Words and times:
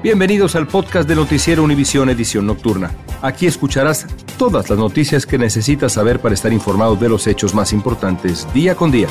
Bienvenidos 0.00 0.54
al 0.54 0.68
podcast 0.68 1.08
de 1.08 1.16
Noticiero 1.16 1.64
Univisión 1.64 2.08
Edición 2.08 2.46
Nocturna. 2.46 2.94
Aquí 3.20 3.48
escucharás 3.48 4.06
todas 4.38 4.70
las 4.70 4.78
noticias 4.78 5.26
que 5.26 5.38
necesitas 5.38 5.94
saber 5.94 6.20
para 6.20 6.36
estar 6.36 6.52
informado 6.52 6.94
de 6.94 7.08
los 7.08 7.26
hechos 7.26 7.52
más 7.52 7.72
importantes 7.72 8.46
día 8.54 8.76
con 8.76 8.92
día. 8.92 9.08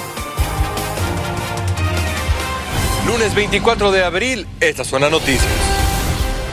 Lunes 3.06 3.36
24 3.36 3.92
de 3.92 4.06
abril, 4.06 4.48
estas 4.62 4.88
son 4.88 5.02
las 5.02 5.12
noticias. 5.12 5.52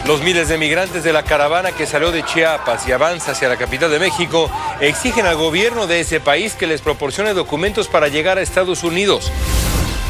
Los 0.05 0.21
miles 0.21 0.49
de 0.49 0.59
migrantes 0.59 1.05
de 1.05 1.13
la 1.13 1.23
caravana 1.23 1.71
que 1.71 1.87
salió 1.87 2.11
de 2.11 2.25
Chiapas 2.25 2.89
y 2.89 2.93
avanza 2.93 3.31
hacia 3.33 3.49
la 3.49 3.57
capital 3.57 3.93
de 3.93 4.01
México 4.01 4.51
exigen 4.81 5.27
al 5.27 5.37
gobierno 5.37 5.87
de 5.87 6.01
ese 6.01 6.19
país 6.19 6.55
que 6.55 6.67
les 6.67 6.81
proporcione 6.81 7.35
documentos 7.35 7.87
para 7.87 8.09
llegar 8.09 8.39
a 8.39 8.43
Estados 8.43 8.83
Unidos. 8.83 9.31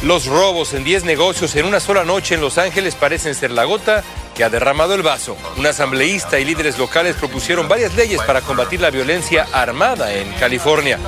Los 0.05 0.27
robos 0.27 0.75
en 0.75 0.85
10 0.85 1.05
negocios 1.05 1.57
en 1.57 1.65
una 1.65 1.81
sola 1.81 2.05
noche 2.05 2.35
en 2.35 2.43
Los 2.43 2.59
Ángeles 2.59 2.95
parecen 2.95 3.35
ser 3.35 3.51
la 3.51 3.65
gota 3.65 4.05
que 4.35 4.45
ha 4.45 4.51
derramado 4.51 4.95
el 4.95 5.01
vaso. 5.01 5.35
Un 5.57 5.67
asambleísta 5.67 6.39
y 6.39 6.45
líderes 6.45 6.77
locales 6.77 7.17
propusieron 7.17 7.69
varias 7.69 7.95
leyes 7.95 8.21
para 8.21 8.43
combatir 8.43 8.83
la 8.83 8.91
violencia 8.91 9.47
armada 9.51 10.13
en 10.13 10.31
California. 10.35 10.99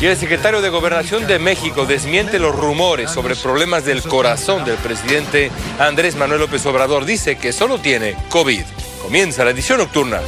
Y 0.00 0.06
el 0.06 0.16
secretario 0.16 0.60
de 0.60 0.68
Gobernación 0.68 1.26
de 1.26 1.40
México 1.40 1.84
desmiente 1.84 2.38
los 2.38 2.54
rumores 2.54 3.10
sobre 3.10 3.34
problemas 3.34 3.84
del 3.84 4.02
corazón 4.02 4.64
del 4.64 4.76
presidente 4.76 5.50
Andrés 5.80 6.14
Manuel 6.14 6.42
López 6.42 6.64
Obrador. 6.64 7.06
Dice 7.06 7.36
que 7.36 7.52
solo 7.52 7.78
tiene 7.80 8.14
COVID. 8.28 8.62
Comienza 9.02 9.44
la 9.44 9.50
edición 9.50 9.78
nocturna. 9.78 10.20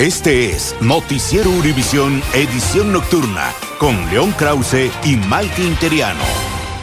Este 0.00 0.46
es 0.46 0.74
Noticiero 0.80 1.50
Univisión 1.50 2.22
Edición 2.32 2.90
Nocturna 2.90 3.52
con 3.78 4.08
León 4.08 4.32
Krause 4.32 4.90
y 5.04 5.16
Malky 5.28 5.60
Interiano. 5.60 6.22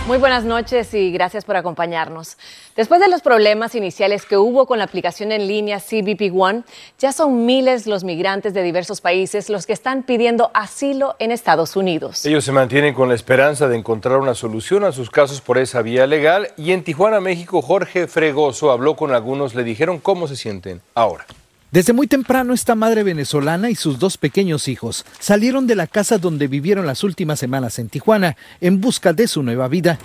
Muy 0.06 0.20
buenas 0.20 0.44
noches 0.44 0.94
y 0.94 1.12
gracias 1.12 1.44
por 1.44 1.56
acompañarnos. 1.56 2.38
Después 2.76 3.02
de 3.02 3.08
los 3.08 3.24
problemas 3.24 3.74
iniciales 3.74 4.28
que 4.28 4.38
hubo 4.38 4.68
con 4.68 4.78
la 4.78 4.84
aplicación 4.84 5.32
en 5.32 5.48
línea 5.48 5.80
CBP 5.80 6.32
One, 6.32 6.62
ya 7.00 7.12
son 7.12 7.48
miles 7.48 7.88
los 7.88 8.04
migrantes 8.04 8.54
de 8.54 8.62
diversos 8.62 9.02
países 9.02 9.50
los 9.50 9.66
que 9.66 9.74
están 9.74 10.04
pidiendo 10.04 10.52
asilo 10.54 11.16
en 11.18 11.32
Estados 11.32 11.76
Unidos. 11.76 12.24
Ellos 12.24 12.46
se 12.46 12.52
mantienen 12.52 12.94
con 12.94 13.10
la 13.10 13.16
esperanza 13.16 13.68
de 13.68 13.78
encontrar 13.78 14.18
una 14.18 14.36
solución 14.36 14.84
a 14.84 14.92
sus 14.92 15.10
casos 15.10 15.42
por 15.42 15.58
esa 15.58 15.82
vía 15.82 16.06
legal 16.06 16.50
y 16.56 16.72
en 16.72 16.84
Tijuana, 16.84 17.20
México, 17.20 17.64
Jorge 17.64 18.06
Fregoso 18.06 18.70
habló 18.70 18.96
con 18.96 19.12
algunos, 19.12 19.56
le 19.56 19.64
dijeron 19.64 19.98
cómo 19.98 20.28
se 20.28 20.36
sienten 20.36 20.82
ahora. 20.94 21.26
Desde 21.70 21.92
muy 21.92 22.08
temprano 22.08 22.54
esta 22.54 22.76
madre 22.76 23.04
venezolana 23.04 23.70
y 23.70 23.76
sus 23.76 24.00
dos 24.00 24.18
pequeños 24.18 24.70
hijos 24.70 25.04
salieron 25.20 25.68
de 25.68 25.76
la 25.76 25.86
casa 25.86 26.18
donde 26.18 26.48
vivieron 26.48 26.88
las 26.88 27.04
últimas 27.04 27.40
semanas 27.40 27.78
en 27.78 27.90
Tijuana 27.90 28.38
en 28.62 28.80
busca 28.80 29.12
de 29.12 29.28
su 29.28 29.44
nueva 29.44 29.68
vida. 29.68 30.00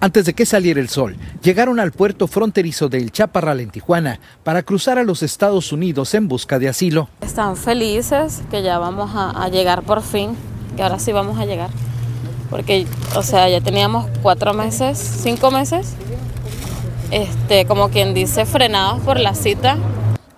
Antes 0.00 0.24
de 0.26 0.34
que 0.34 0.44
saliera 0.44 0.80
el 0.80 0.88
sol, 0.88 1.16
llegaron 1.44 1.78
al 1.78 1.92
puerto 1.92 2.26
fronterizo 2.26 2.88
de 2.88 2.98
El 2.98 3.12
Chaparral 3.12 3.60
en 3.60 3.70
Tijuana 3.70 4.18
para 4.42 4.64
cruzar 4.64 4.98
a 4.98 5.04
los 5.04 5.22
Estados 5.22 5.70
Unidos 5.70 6.12
en 6.14 6.26
busca 6.26 6.58
de 6.58 6.68
asilo. 6.68 7.08
Están 7.20 7.56
felices 7.56 8.42
que 8.50 8.64
ya 8.64 8.78
vamos 8.78 9.12
a, 9.14 9.44
a 9.44 9.48
llegar 9.48 9.82
por 9.84 10.02
fin, 10.02 10.36
que 10.74 10.82
ahora 10.82 10.98
sí 10.98 11.12
vamos 11.12 11.38
a 11.38 11.46
llegar. 11.46 11.70
Porque, 12.50 12.88
o 13.14 13.22
sea, 13.22 13.48
ya 13.48 13.60
teníamos 13.60 14.06
cuatro 14.22 14.54
meses, 14.54 14.98
cinco 14.98 15.52
meses, 15.52 15.94
este, 17.12 17.64
como 17.66 17.90
quien 17.90 18.12
dice, 18.12 18.44
frenados 18.44 19.00
por 19.02 19.20
la 19.20 19.36
cita 19.36 19.78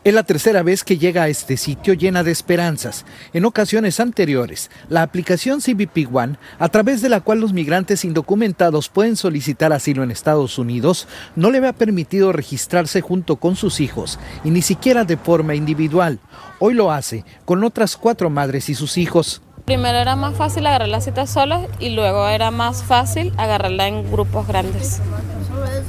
es 0.05 0.13
la 0.13 0.23
tercera 0.23 0.63
vez 0.63 0.85
que 0.85 0.99
llega 0.99 1.23
a 1.23 1.29
este 1.29 1.57
sitio 1.57 1.95
llena 1.95 2.23
de 2.23 2.31
esperanzas. 2.31 3.07
En 3.33 3.47
ocasiones 3.47 4.01
anteriores, 4.01 4.71
la 4.91 5.01
aplicación 5.01 5.61
CBP 5.61 6.15
One, 6.15 6.37
a 6.59 6.69
través 6.69 7.01
de 7.01 7.09
la 7.09 7.23
cual 7.23 7.41
los 7.41 7.55
migrantes 7.55 8.05
indocumentados 8.05 8.91
pueden 8.91 9.17
solicitar 9.17 9.73
asilo 9.73 10.03
en 10.03 10.11
Estados 10.11 10.59
Unidos, 10.59 11.09
no 11.37 11.51
le 11.51 11.59
había 11.59 11.73
permitido 11.73 12.33
registrarse 12.33 13.01
junto 13.01 13.37
con 13.37 13.57
sus 13.57 13.81
hijos, 13.81 14.19
y 14.45 14.51
ni 14.51 14.61
siquiera 14.61 15.05
de 15.05 15.17
forma 15.17 15.55
individual. 15.55 16.19
Hoy 16.59 16.75
lo 16.75 16.93
hace 16.93 17.25
con 17.47 17.65
otras 17.65 17.97
cuatro 17.97 18.29
madres 18.29 18.69
y 18.69 18.75
sus 18.75 18.99
hijos. 18.99 19.41
Primero 19.65 19.97
era 19.97 20.17
más 20.17 20.37
fácil 20.37 20.67
agarrar 20.67 20.89
la 20.89 21.01
cita 21.01 21.27
sola 21.27 21.63
y 21.81 21.89
luego 21.89 22.29
era 22.29 22.51
más 22.51 22.83
fácil 22.83 23.33
agarrarla 23.39 23.89
en 23.89 24.11
grupos 24.13 24.47
grandes. 24.47 25.01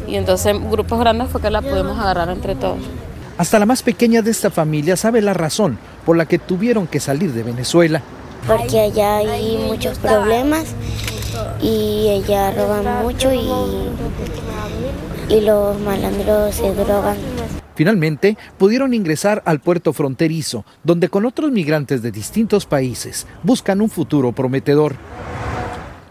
Y 0.08 0.16
entonces 0.16 0.56
en 0.56 0.72
grupos 0.72 1.00
grandes 1.00 1.28
fue 1.28 1.42
que 1.42 1.50
la 1.50 1.62
pudimos 1.62 2.00
agarrar 2.00 2.30
entre 2.30 2.56
todos. 2.56 2.80
Hasta 3.38 3.60
la 3.60 3.66
más 3.66 3.84
pequeña 3.84 4.22
de 4.22 4.32
esta 4.32 4.50
familia 4.50 4.96
sabe 4.96 5.22
la 5.22 5.34
razón 5.34 5.78
por 6.06 6.16
la 6.16 6.26
que 6.26 6.40
tuvieron 6.40 6.88
que 6.88 7.02
salir 7.02 7.34
de 7.34 7.44
Venezuela. 7.44 8.02
Porque 8.48 8.80
allá 8.80 9.18
hay 9.18 9.58
muchos 9.58 9.98
problemas 10.00 10.74
y 11.62 12.08
ella 12.08 12.52
roban 12.52 13.04
mucho 13.04 13.34
y, 13.34 13.50
y 15.34 15.42
los 15.42 15.78
malandros 15.82 16.56
se 16.56 16.74
drogan. 16.74 17.18
Finalmente, 17.76 18.38
pudieron 18.58 18.94
ingresar 18.94 19.44
al 19.46 19.60
puerto 19.60 19.92
fronterizo, 19.92 20.64
donde 20.84 21.10
con 21.10 21.26
otros 21.26 21.52
migrantes 21.52 22.02
de 22.02 22.12
distintos 22.12 22.66
países 22.66 23.28
buscan 23.44 23.82
un 23.82 23.90
futuro 23.90 24.32
prometedor. 24.32 24.96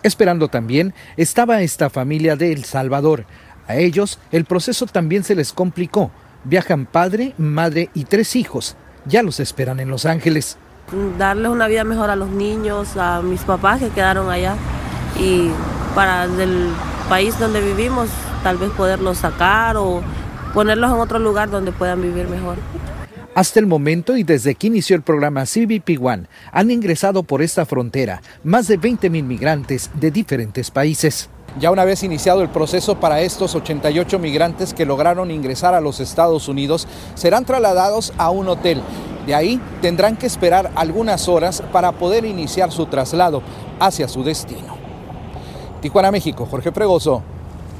Esperando 0.02 0.48
también 0.48 0.92
estaba 1.16 1.62
esta 1.62 1.88
familia 1.88 2.36
de 2.36 2.52
El 2.52 2.64
Salvador. 2.66 3.24
A 3.66 3.76
ellos 3.76 4.18
el 4.30 4.44
proceso 4.44 4.84
también 4.84 5.24
se 5.24 5.34
les 5.34 5.54
complicó, 5.54 6.10
Viajan 6.44 6.86
padre, 6.86 7.34
madre 7.38 7.90
y 7.94 8.04
tres 8.04 8.36
hijos. 8.36 8.76
Ya 9.06 9.22
los 9.22 9.40
esperan 9.40 9.80
en 9.80 9.88
Los 9.88 10.06
Ángeles. 10.06 10.58
Darles 11.18 11.50
una 11.50 11.66
vida 11.66 11.84
mejor 11.84 12.10
a 12.10 12.16
los 12.16 12.28
niños, 12.28 12.96
a 12.96 13.22
mis 13.22 13.40
papás 13.42 13.80
que 13.80 13.88
quedaron 13.88 14.30
allá 14.30 14.54
y 15.18 15.50
para 15.94 16.24
el 16.24 16.68
país 17.08 17.38
donde 17.38 17.60
vivimos 17.60 18.10
tal 18.42 18.58
vez 18.58 18.70
poderlos 18.72 19.18
sacar 19.18 19.76
o 19.76 20.02
ponerlos 20.52 20.92
en 20.92 20.98
otro 20.98 21.18
lugar 21.18 21.50
donde 21.50 21.72
puedan 21.72 22.02
vivir 22.02 22.28
mejor. 22.28 22.56
Hasta 23.34 23.58
el 23.58 23.66
momento 23.66 24.16
y 24.16 24.22
desde 24.22 24.54
que 24.54 24.68
inició 24.68 24.94
el 24.94 25.02
programa 25.02 25.44
CBP 25.44 26.00
One, 26.00 26.26
han 26.52 26.70
ingresado 26.70 27.24
por 27.24 27.42
esta 27.42 27.66
frontera 27.66 28.22
más 28.44 28.68
de 28.68 28.76
20 28.76 29.10
mil 29.10 29.24
migrantes 29.24 29.90
de 29.94 30.12
diferentes 30.12 30.70
países. 30.70 31.28
Ya 31.58 31.72
una 31.72 31.84
vez 31.84 32.04
iniciado 32.04 32.42
el 32.42 32.48
proceso 32.48 33.00
para 33.00 33.22
estos 33.22 33.56
88 33.56 34.20
migrantes 34.20 34.72
que 34.72 34.86
lograron 34.86 35.32
ingresar 35.32 35.74
a 35.74 35.80
los 35.80 35.98
Estados 35.98 36.46
Unidos, 36.46 36.86
serán 37.16 37.44
trasladados 37.44 38.12
a 38.18 38.30
un 38.30 38.48
hotel. 38.48 38.80
De 39.26 39.34
ahí 39.34 39.60
tendrán 39.82 40.16
que 40.16 40.26
esperar 40.26 40.70
algunas 40.76 41.28
horas 41.28 41.60
para 41.72 41.90
poder 41.90 42.24
iniciar 42.24 42.70
su 42.70 42.86
traslado 42.86 43.42
hacia 43.80 44.06
su 44.06 44.22
destino. 44.22 44.76
Tijuana, 45.80 46.12
México, 46.12 46.46
Jorge 46.46 46.70
Fregoso, 46.70 47.22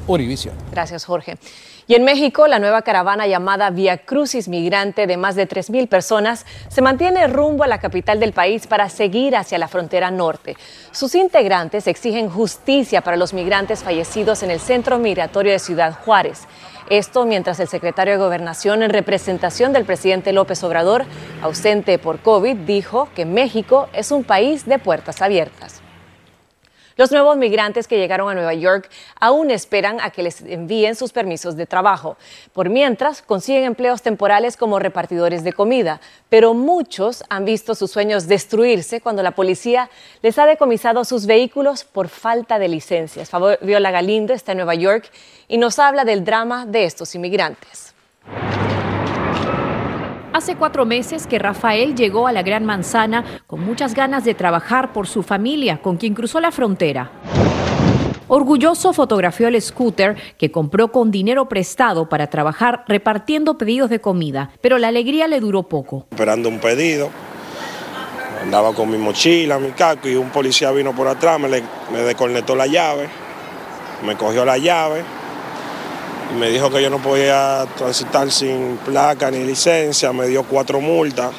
Univision. 0.09 0.55
Gracias, 0.73 1.05
Jorge. 1.05 1.39
Y 1.87 1.95
en 1.95 2.05
México, 2.05 2.47
la 2.47 2.59
nueva 2.59 2.81
caravana 2.81 3.27
llamada 3.27 3.69
Via 3.69 3.99
Crucis 3.99 4.49
Migrante 4.49 5.07
de 5.07 5.19
más 5.19 5.37
de 5.37 5.47
3.000 5.47 5.87
personas 5.87 6.47
se 6.69 6.81
mantiene 6.81 7.27
rumbo 7.27 7.63
a 7.63 7.67
la 7.67 7.79
capital 7.79 8.19
del 8.21 8.33
país 8.33 8.67
para 8.67 8.89
seguir 8.89 9.37
hacia 9.37 9.59
la 9.59 9.69
frontera 9.69 10.11
norte. 10.11 10.57
Sus 10.93 11.15
integrantes 11.15 11.87
exigen 11.87 12.31
justicia 12.31 13.03
para 13.03 13.19
los 13.19 13.35
migrantes 13.35 13.83
fallecidos 13.83 14.43
en 14.43 14.51
el 14.51 14.61
centro 14.61 14.99
migratorio 14.99 15.53
de 15.53 15.59
Ciudad 15.59 15.95
Juárez. 16.05 16.47
Esto 16.89 17.27
mientras 17.27 17.61
el 17.61 17.69
secretario 17.69 18.15
de 18.15 18.25
Gobernación, 18.25 18.83
en 18.83 18.89
representación 18.89 19.75
del 19.75 19.85
presidente 19.85 20.33
López 20.33 20.65
Obrador, 20.65 21.05
ausente 21.43 21.99
por 21.99 22.19
COVID, 22.21 22.57
dijo 22.57 23.09
que 23.15 23.27
México 23.27 23.89
es 23.93 24.11
un 24.11 24.25
país 24.25 24.65
de 24.65 24.79
puertas 24.79 25.21
abiertas. 25.21 25.84
Los 26.97 27.11
nuevos 27.11 27.37
migrantes 27.37 27.89
que 27.89 27.99
llegaron 27.99 28.29
a 28.31 28.35
Nueva 28.35 28.55
York 28.55 28.89
aún 29.19 29.51
esperan 29.51 30.01
a 30.01 30.11
que 30.11 30.23
les 30.23 30.41
envíen 30.43 30.95
sus 30.95 31.11
permisos 31.11 31.57
de 31.57 31.67
trabajo. 31.67 32.17
Por 32.53 32.71
mientras, 32.71 33.21
consiguen 33.21 33.65
empleos 33.65 34.03
temporales 34.03 34.57
como 34.57 34.79
repartidores 34.79 35.43
de 35.43 35.53
comida, 35.53 36.01
pero 36.29 36.55
muchos 36.55 37.25
han 37.29 37.45
visto 37.45 37.75
sus 37.75 37.91
sueños 37.91 38.29
destruirse 38.29 39.01
cuando 39.01 39.25
la 39.25 39.33
policía 39.33 39.91
les 40.23 40.39
ha 40.39 40.47
decomisado 40.47 41.05
sus 41.05 41.27
vehículos 41.27 41.83
por 41.83 42.09
falta 42.09 42.61
de 42.61 42.69
licencias. 42.69 43.29
Fabiola 43.29 43.91
Galindo 43.91 44.33
está 44.33 44.53
en 44.53 44.59
Nueva 44.59 44.77
York 44.77 45.11
y 45.49 45.59
nos 45.59 45.81
habla 45.81 46.05
del 46.05 46.25
drama 46.25 46.65
de 46.65 46.85
estos 46.85 47.15
inmigrantes. 47.17 47.95
Hace 50.35 50.57
cuatro 50.57 50.85
meses 50.85 51.29
que 51.29 51.39
Rafael 51.39 51.95
llegó 51.95 52.27
a 52.27 52.33
la 52.33 52.43
Gran 52.43 52.65
Manzana 52.65 53.25
con 53.47 53.61
muchas 53.61 53.95
ganas 53.95 54.25
de 54.25 54.35
trabajar 54.35 54.93
por 54.93 55.07
su 55.07 55.23
familia, 55.23 55.81
con 55.81 55.97
quien 55.97 56.13
cruzó 56.13 56.41
la 56.41 56.51
frontera. 56.51 57.13
Orgulloso 58.27 58.93
fotografió 58.93 59.47
el 59.47 59.63
scooter 59.63 60.17
que 60.37 60.51
compró 60.51 60.91
con 60.91 61.13
dinero 61.13 61.49
prestado 61.49 62.09
para 62.09 62.27
trabajar 62.27 62.85
repartiendo 62.89 63.57
pedidos 63.57 63.91
de 63.91 64.01
comida, 64.01 64.51
pero 64.61 64.77
la 64.79 64.89
alegría 64.89 65.29
le 65.29 65.39
duró 65.39 65.69
poco. 65.69 66.09
Esperando 66.11 66.49
un 66.49 66.59
pedido, 66.59 67.11
andaba 68.43 68.73
con 68.73 68.91
mi 68.91 68.99
mochila, 68.99 69.61
mi 69.61 69.71
casco 69.71 70.09
y 70.09 70.17
un 70.17 70.31
policía 70.31 70.73
vino 70.73 70.93
por 70.97 71.07
atrás, 71.07 71.39
me, 71.39 71.49
me 71.49 71.99
descornetó 72.01 72.57
la 72.57 72.67
llave, 72.67 73.09
me 74.05 74.17
cogió 74.17 74.45
la 74.45 74.59
llave 74.59 75.05
me 76.39 76.51
dijo 76.51 76.71
que 76.71 76.83
yo 76.83 76.91
no 76.91 76.99
podía 76.99 77.67
transitar 77.77 78.31
sin 78.31 78.79
placa 78.85 79.31
ni 79.31 79.45
licencia, 79.45 80.13
me 80.13 80.27
dio 80.27 80.43
cuatro 80.43 80.81
multas. 80.81 81.33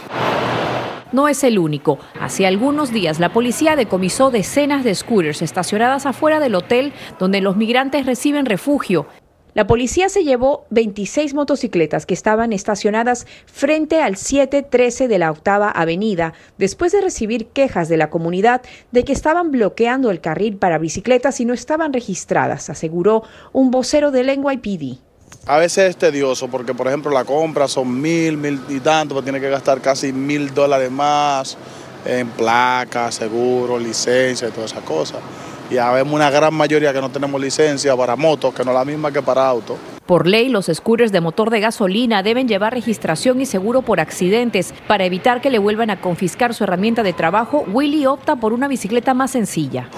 No 1.12 1.28
es 1.28 1.44
el 1.44 1.60
único. 1.60 2.00
Hace 2.20 2.46
algunos 2.46 2.92
días 2.92 3.20
la 3.20 3.32
policía 3.32 3.76
decomisó 3.76 4.32
decenas 4.32 4.84
de 4.84 4.94
scooters 4.94 5.42
estacionadas 5.42 6.06
afuera 6.06 6.40
del 6.40 6.56
hotel 6.56 6.94
donde 7.20 7.42
los 7.42 7.56
migrantes 7.56 8.06
reciben 8.06 8.46
refugio. 8.46 9.08
La 9.56 9.68
policía 9.68 10.10
se 10.10 10.26
llevó 10.26 10.66
26 10.72 11.34
motocicletas 11.34 12.06
que 12.06 12.14
estaban 12.14 12.52
estacionadas 12.52 13.26
frente 13.46 14.02
al 14.02 14.18
713 14.18 15.08
de 15.08 15.18
la 15.18 15.32
octava 15.32 15.72
avenida, 15.72 16.34
después 16.58 16.92
de 16.92 17.00
recibir 17.00 17.48
quejas 17.48 17.88
de 17.88 17.96
la 17.96 18.10
comunidad 18.10 18.64
de 18.92 19.06
que 19.06 19.14
estaban 19.14 19.52
bloqueando 19.52 20.12
el 20.12 20.20
carril 20.20 20.58
para 20.58 20.78
bicicletas 20.78 21.40
y 21.40 21.46
no 21.46 21.54
estaban 21.54 21.94
registradas, 21.94 22.70
aseguró 22.70 23.24
un 23.54 23.72
vocero 23.72 24.12
del 24.12 24.28
NYPD. 24.28 25.00
A 25.46 25.58
veces 25.58 25.92
es 25.92 25.96
tedioso 25.96 26.50
porque, 26.50 26.74
por 26.74 26.90
ejemplo, 26.90 27.12
la 27.12 27.24
compra 27.24 27.70
son 27.70 28.02
mil, 28.02 28.36
mil 28.36 28.60
y 28.68 28.82
tanto, 28.82 29.16
pues 29.16 29.24
tiene 29.24 29.40
que 29.40 29.50
gastar 29.50 29.80
casi 29.80 30.12
mil 30.12 30.54
dólares 30.54 30.92
más 30.92 31.58
en 32.06 32.28
placas, 32.32 33.16
seguro, 33.16 33.80
licencia 33.80 34.50
y 34.50 34.52
todas 34.52 34.74
esas 34.74 34.84
cosas 34.84 35.22
y 35.70 35.78
habemos 35.78 36.14
una 36.14 36.30
gran 36.30 36.54
mayoría 36.54 36.94
que 36.94 37.02
no 37.02 37.10
tenemos 37.10 37.40
licencia 37.40 37.96
para 37.96 38.16
motos, 38.16 38.54
que 38.54 38.64
no 38.64 38.72
es 38.72 38.78
la 38.78 38.86
misma 38.86 39.12
que 39.12 39.22
para 39.22 39.48
autos. 39.48 39.78
Por 40.06 40.28
ley, 40.28 40.50
los 40.50 40.68
scooters 40.72 41.12
de 41.12 41.20
motor 41.20 41.50
de 41.50 41.60
gasolina 41.60 42.22
deben 42.22 42.48
llevar 42.48 42.74
registración 42.74 43.42
y 43.42 43.48
seguro 43.48 43.82
por 43.82 44.00
accidentes. 44.00 44.74
Para 44.88 45.06
evitar 45.06 45.42
que 45.42 45.50
le 45.50 45.58
vuelvan 45.58 45.90
a 45.90 46.00
confiscar 46.00 46.54
su 46.54 46.64
herramienta 46.64 47.02
de 47.02 47.14
trabajo, 47.14 47.66
Willy 47.74 48.06
opta 48.06 48.36
por 48.36 48.54
una 48.54 48.68
bicicleta 48.68 49.16
más 49.16 49.32
sencilla. 49.32 49.90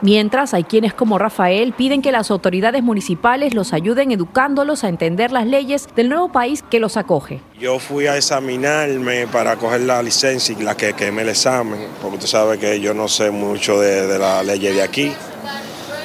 Mientras, 0.00 0.54
hay 0.54 0.62
quienes 0.62 0.94
como 0.94 1.18
Rafael 1.18 1.72
piden 1.72 2.02
que 2.02 2.12
las 2.12 2.30
autoridades 2.30 2.84
municipales 2.84 3.52
los 3.52 3.72
ayuden 3.72 4.12
educándolos 4.12 4.84
a 4.84 4.88
entender 4.88 5.32
las 5.32 5.46
leyes 5.46 5.88
del 5.96 6.08
nuevo 6.08 6.30
país 6.30 6.62
que 6.70 6.78
los 6.78 6.96
acoge. 6.96 7.40
Yo 7.58 7.80
fui 7.80 8.06
a 8.06 8.16
examinarme 8.16 9.26
para 9.26 9.56
coger 9.56 9.80
la 9.80 10.00
licencia 10.00 10.54
y 10.56 10.62
la 10.62 10.76
que 10.76 10.92
quemé 10.92 11.22
el 11.22 11.30
examen, 11.30 11.88
porque 12.00 12.18
tú 12.18 12.26
sabes 12.28 12.60
que 12.60 12.80
yo 12.80 12.94
no 12.94 13.08
sé 13.08 13.32
mucho 13.32 13.80
de, 13.80 14.06
de 14.06 14.18
la 14.18 14.44
ley 14.44 14.60
de 14.60 14.82
aquí. 14.82 15.12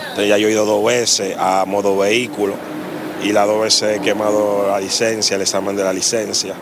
Entonces 0.01 0.27
ya 0.27 0.37
yo 0.37 0.47
he 0.47 0.51
ido 0.51 0.65
dos 0.65 0.83
veces 0.83 1.35
a 1.37 1.65
modo 1.67 1.97
vehículo 1.97 2.55
y 3.23 3.31
las 3.31 3.47
dos 3.47 3.61
veces 3.61 3.97
he 3.97 4.01
quemado 4.01 4.67
la 4.67 4.79
licencia, 4.79 5.35
el 5.35 5.43
examen 5.43 5.75
de 5.75 5.83
la 5.83 5.93
licencia. 5.93 6.55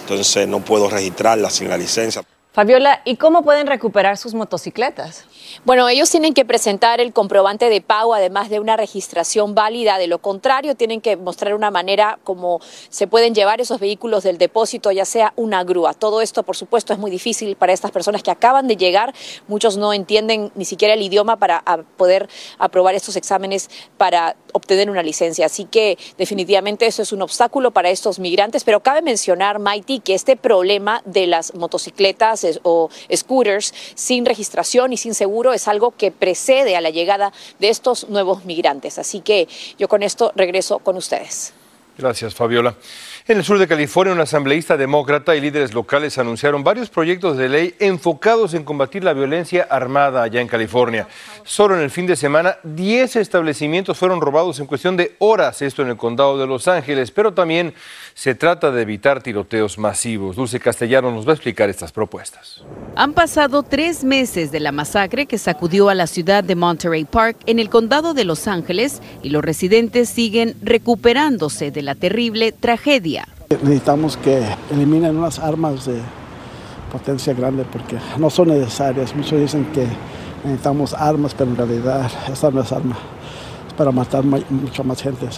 Entonces 0.00 0.46
no 0.46 0.60
puedo 0.60 0.88
registrarla 0.88 1.50
sin 1.50 1.68
la 1.68 1.76
licencia. 1.76 2.22
Fabiola, 2.50 3.02
¿y 3.04 3.16
cómo 3.16 3.42
pueden 3.42 3.66
recuperar 3.66 4.16
sus 4.16 4.32
motocicletas? 4.34 5.26
Bueno, 5.64 5.86
ellos 5.88 6.10
tienen 6.10 6.32
que 6.32 6.46
presentar 6.46 6.98
el 7.00 7.12
comprobante 7.12 7.68
de 7.68 7.82
pago, 7.82 8.14
además 8.14 8.48
de 8.48 8.58
una 8.58 8.76
registración 8.76 9.54
válida. 9.54 9.98
De 9.98 10.06
lo 10.06 10.18
contrario, 10.18 10.74
tienen 10.74 11.02
que 11.02 11.16
mostrar 11.16 11.54
una 11.54 11.70
manera 11.70 12.18
como 12.24 12.60
se 12.88 13.06
pueden 13.06 13.34
llevar 13.34 13.60
esos 13.60 13.78
vehículos 13.78 14.24
del 14.24 14.38
depósito, 14.38 14.90
ya 14.90 15.04
sea 15.04 15.34
una 15.36 15.62
grúa. 15.62 15.92
Todo 15.92 16.22
esto, 16.22 16.42
por 16.42 16.56
supuesto, 16.56 16.94
es 16.94 16.98
muy 16.98 17.10
difícil 17.10 17.54
para 17.54 17.74
estas 17.74 17.90
personas 17.90 18.22
que 18.22 18.30
acaban 18.30 18.66
de 18.66 18.76
llegar. 18.76 19.14
Muchos 19.46 19.76
no 19.76 19.92
entienden 19.92 20.50
ni 20.54 20.64
siquiera 20.64 20.94
el 20.94 21.02
idioma 21.02 21.36
para 21.36 21.62
poder 21.96 22.28
aprobar 22.58 22.94
estos 22.94 23.16
exámenes 23.16 23.68
para 23.98 24.36
obtener 24.54 24.90
una 24.90 25.02
licencia. 25.02 25.46
Así 25.46 25.66
que 25.66 25.98
definitivamente 26.16 26.86
eso 26.86 27.02
es 27.02 27.12
un 27.12 27.20
obstáculo 27.22 27.72
para 27.72 27.90
estos 27.90 28.18
migrantes. 28.18 28.64
Pero 28.64 28.80
cabe 28.80 29.02
mencionar, 29.02 29.58
Mighty, 29.58 30.00
que 30.00 30.14
este 30.14 30.36
problema 30.36 31.02
de 31.04 31.26
las 31.26 31.54
motocicletas 31.54 32.37
o 32.62 32.90
scooters 33.14 33.74
sin 33.94 34.26
registración 34.26 34.92
y 34.92 34.96
sin 34.96 35.14
seguro 35.14 35.52
es 35.52 35.68
algo 35.68 35.92
que 35.92 36.10
precede 36.10 36.76
a 36.76 36.80
la 36.80 36.90
llegada 36.90 37.32
de 37.58 37.68
estos 37.68 38.08
nuevos 38.08 38.44
migrantes. 38.44 38.98
Así 38.98 39.20
que 39.20 39.48
yo 39.78 39.88
con 39.88 40.02
esto 40.02 40.32
regreso 40.34 40.78
con 40.78 40.96
ustedes. 40.96 41.52
Gracias, 41.96 42.34
Fabiola. 42.34 42.76
En 43.30 43.36
el 43.36 43.44
sur 43.44 43.58
de 43.58 43.68
California, 43.68 44.14
un 44.14 44.20
asambleísta 44.20 44.78
demócrata 44.78 45.36
y 45.36 45.42
líderes 45.42 45.74
locales 45.74 46.16
anunciaron 46.16 46.64
varios 46.64 46.88
proyectos 46.88 47.36
de 47.36 47.50
ley 47.50 47.74
enfocados 47.78 48.54
en 48.54 48.64
combatir 48.64 49.04
la 49.04 49.12
violencia 49.12 49.66
armada 49.68 50.22
allá 50.22 50.40
en 50.40 50.48
California. 50.48 51.06
Solo 51.44 51.76
en 51.76 51.82
el 51.82 51.90
fin 51.90 52.06
de 52.06 52.16
semana, 52.16 52.56
10 52.62 53.16
establecimientos 53.16 53.98
fueron 53.98 54.22
robados 54.22 54.60
en 54.60 54.66
cuestión 54.66 54.96
de 54.96 55.14
horas, 55.18 55.60
esto 55.60 55.82
en 55.82 55.88
el 55.88 55.98
condado 55.98 56.38
de 56.38 56.46
Los 56.46 56.68
Ángeles, 56.68 57.10
pero 57.10 57.34
también 57.34 57.74
se 58.14 58.34
trata 58.34 58.70
de 58.70 58.80
evitar 58.80 59.22
tiroteos 59.22 59.76
masivos. 59.76 60.36
Dulce 60.36 60.58
Castellano 60.58 61.10
nos 61.10 61.26
va 61.26 61.32
a 61.32 61.34
explicar 61.34 61.68
estas 61.68 61.92
propuestas. 61.92 62.62
Han 62.96 63.12
pasado 63.12 63.62
tres 63.62 64.04
meses 64.04 64.52
de 64.52 64.60
la 64.60 64.72
masacre 64.72 65.26
que 65.26 65.36
sacudió 65.36 65.90
a 65.90 65.94
la 65.94 66.06
ciudad 66.06 66.42
de 66.42 66.56
Monterey 66.56 67.04
Park 67.04 67.36
en 67.44 67.58
el 67.58 67.68
condado 67.68 68.14
de 68.14 68.24
Los 68.24 68.48
Ángeles 68.48 69.02
y 69.22 69.28
los 69.28 69.44
residentes 69.44 70.08
siguen 70.08 70.56
recuperándose 70.62 71.70
de 71.70 71.82
la 71.82 71.94
terrible 71.94 72.52
tragedia. 72.52 73.17
Necesitamos 73.50 74.18
que 74.18 74.44
eliminen 74.70 75.16
unas 75.16 75.38
armas 75.38 75.86
de 75.86 76.00
potencia 76.92 77.32
grande 77.32 77.64
porque 77.64 77.96
no 78.18 78.28
son 78.28 78.48
necesarias. 78.48 79.14
Muchos 79.14 79.40
dicen 79.40 79.64
que 79.72 79.86
necesitamos 80.44 80.92
armas, 80.92 81.34
pero 81.34 81.50
en 81.50 81.56
realidad 81.56 82.10
esta 82.30 82.50
no 82.50 82.60
es 82.60 82.70
arma. 82.72 82.96
Es 83.66 83.74
para 83.74 83.90
matar 83.90 84.22
mucha 84.22 84.82
más 84.82 85.02
gente. 85.02 85.28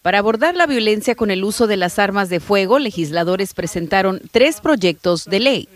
Para 0.00 0.18
abordar 0.20 0.54
la 0.54 0.66
violencia 0.66 1.14
con 1.14 1.30
el 1.30 1.44
uso 1.44 1.66
de 1.66 1.76
las 1.76 1.98
armas 1.98 2.30
de 2.30 2.40
fuego, 2.40 2.78
legisladores 2.78 3.52
presentaron 3.52 4.22
tres 4.30 4.60
proyectos 4.62 5.26
de 5.26 5.40
ley. 5.40 5.68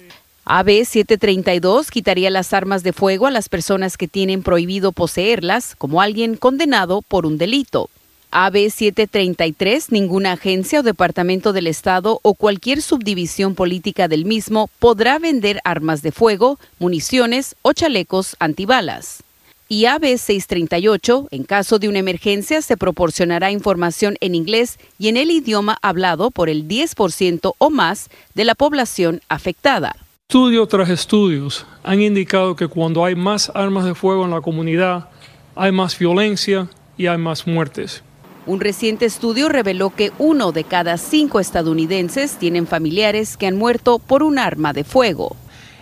AB 0.44 0.84
732 0.84 1.90
quitaría 1.90 2.30
las 2.30 2.52
armas 2.54 2.82
de 2.82 2.92
fuego 2.92 3.26
a 3.26 3.30
las 3.30 3.48
personas 3.48 3.98
que 3.98 4.08
tienen 4.08 4.42
prohibido 4.42 4.92
poseerlas, 4.92 5.76
como 5.76 6.00
alguien 6.00 6.36
condenado 6.36 7.02
por 7.02 7.26
un 7.26 7.36
delito. 7.36 7.90
AB 8.32 8.70
733, 8.70 9.92
ninguna 9.92 10.32
agencia 10.32 10.80
o 10.80 10.82
departamento 10.82 11.52
del 11.52 11.66
Estado 11.66 12.18
o 12.22 12.32
cualquier 12.32 12.80
subdivisión 12.80 13.54
política 13.54 14.08
del 14.08 14.24
mismo 14.24 14.70
podrá 14.78 15.18
vender 15.18 15.60
armas 15.64 16.00
de 16.00 16.12
fuego, 16.12 16.58
municiones 16.78 17.54
o 17.60 17.74
chalecos 17.74 18.34
antibalas. 18.40 19.22
Y 19.68 19.84
AB 19.84 20.18
638, 20.18 21.28
en 21.30 21.44
caso 21.44 21.78
de 21.78 21.88
una 21.88 21.98
emergencia, 21.98 22.62
se 22.62 22.76
proporcionará 22.78 23.50
información 23.50 24.16
en 24.20 24.34
inglés 24.34 24.78
y 24.98 25.08
en 25.08 25.18
el 25.18 25.30
idioma 25.30 25.78
hablado 25.82 26.30
por 26.30 26.48
el 26.48 26.66
10% 26.66 27.54
o 27.56 27.70
más 27.70 28.08
de 28.34 28.44
la 28.44 28.54
población 28.54 29.20
afectada. 29.28 29.94
Estudio 30.28 30.66
tras 30.66 30.88
estudios 30.88 31.66
han 31.82 32.00
indicado 32.00 32.56
que 32.56 32.68
cuando 32.68 33.04
hay 33.04 33.14
más 33.14 33.52
armas 33.54 33.84
de 33.84 33.94
fuego 33.94 34.24
en 34.24 34.30
la 34.30 34.40
comunidad, 34.40 35.10
hay 35.54 35.72
más 35.72 35.98
violencia 35.98 36.68
y 36.96 37.06
hay 37.06 37.18
más 37.18 37.46
muertes. 37.46 38.02
Un 38.46 38.60
reciente 38.60 39.06
estudio 39.06 39.48
reveló 39.48 39.90
que 39.90 40.12
uno 40.18 40.52
de 40.52 40.64
cada 40.64 40.98
cinco 40.98 41.38
estadounidenses 41.38 42.36
tienen 42.36 42.66
familiares 42.66 43.36
que 43.36 43.46
han 43.46 43.56
muerto 43.56 43.98
por 43.98 44.22
un 44.22 44.38
arma 44.38 44.72
de 44.72 44.84
fuego. 44.84 45.36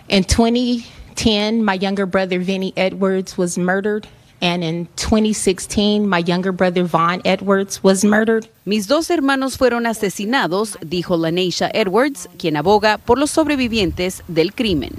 In 0.07 0.23
2010, 0.23 1.63
my 1.63 1.77
younger 1.79 2.05
brother 2.05 2.39
Vinny 2.39 2.73
Edwards 2.75 3.37
was 3.37 3.57
murdered 3.57 4.07
And 4.43 4.63
in 4.63 4.87
2016, 4.95 6.07
my 6.07 6.17
younger 6.17 6.51
brother 6.51 6.83
Vaughn 6.83 7.21
Edwards 7.23 7.83
was 7.83 8.03
murdered. 8.03 8.49
Mis 8.65 8.87
dos 8.87 9.11
hermanos 9.11 9.55
fueron 9.55 9.85
asesinados, 9.85 10.79
dijo 10.81 11.15
Laneisha 11.15 11.69
Edwards, 11.75 12.27
quien 12.39 12.57
aboga 12.57 12.97
por 12.97 13.19
los 13.19 13.29
sobrevivientes 13.29 14.23
del 14.27 14.55
crimen. 14.55 14.93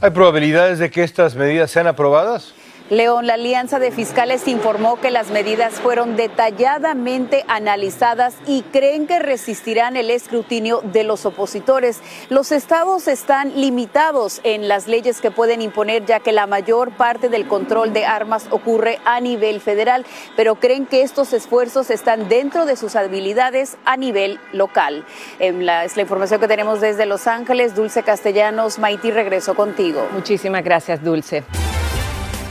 ¿Hay 0.00 0.10
probabilidades 0.10 0.78
de 0.78 0.88
que 0.88 1.02
estas 1.02 1.34
medidas 1.34 1.72
sean 1.72 1.88
aprobadas? 1.88 2.54
León, 2.90 3.26
la 3.26 3.34
Alianza 3.34 3.78
de 3.78 3.90
Fiscales 3.90 4.46
informó 4.46 5.00
que 5.00 5.10
las 5.10 5.30
medidas 5.30 5.74
fueron 5.74 6.16
detalladamente 6.16 7.42
analizadas 7.48 8.34
y 8.46 8.60
creen 8.60 9.06
que 9.06 9.20
resistirán 9.20 9.96
el 9.96 10.10
escrutinio 10.10 10.82
de 10.82 11.02
los 11.02 11.24
opositores. 11.24 12.02
Los 12.28 12.52
estados 12.52 13.08
están 13.08 13.58
limitados 13.58 14.42
en 14.44 14.68
las 14.68 14.86
leyes 14.86 15.22
que 15.22 15.30
pueden 15.30 15.62
imponer, 15.62 16.04
ya 16.04 16.20
que 16.20 16.32
la 16.32 16.46
mayor 16.46 16.90
parte 16.90 17.30
del 17.30 17.48
control 17.48 17.94
de 17.94 18.04
armas 18.04 18.48
ocurre 18.50 18.98
a 19.06 19.18
nivel 19.18 19.62
federal, 19.62 20.04
pero 20.36 20.56
creen 20.56 20.84
que 20.84 21.00
estos 21.00 21.32
esfuerzos 21.32 21.88
están 21.88 22.28
dentro 22.28 22.66
de 22.66 22.76
sus 22.76 22.96
habilidades 22.96 23.78
a 23.86 23.96
nivel 23.96 24.38
local. 24.52 25.06
La, 25.40 25.84
es 25.84 25.96
la 25.96 26.02
información 26.02 26.38
que 26.38 26.48
tenemos 26.48 26.82
desde 26.82 27.06
Los 27.06 27.28
Ángeles. 27.28 27.74
Dulce 27.74 28.02
Castellanos, 28.02 28.78
Maití, 28.78 29.10
regreso 29.10 29.54
contigo. 29.54 30.06
Muchísimas 30.12 30.62
gracias, 30.62 31.02
Dulce. 31.02 31.44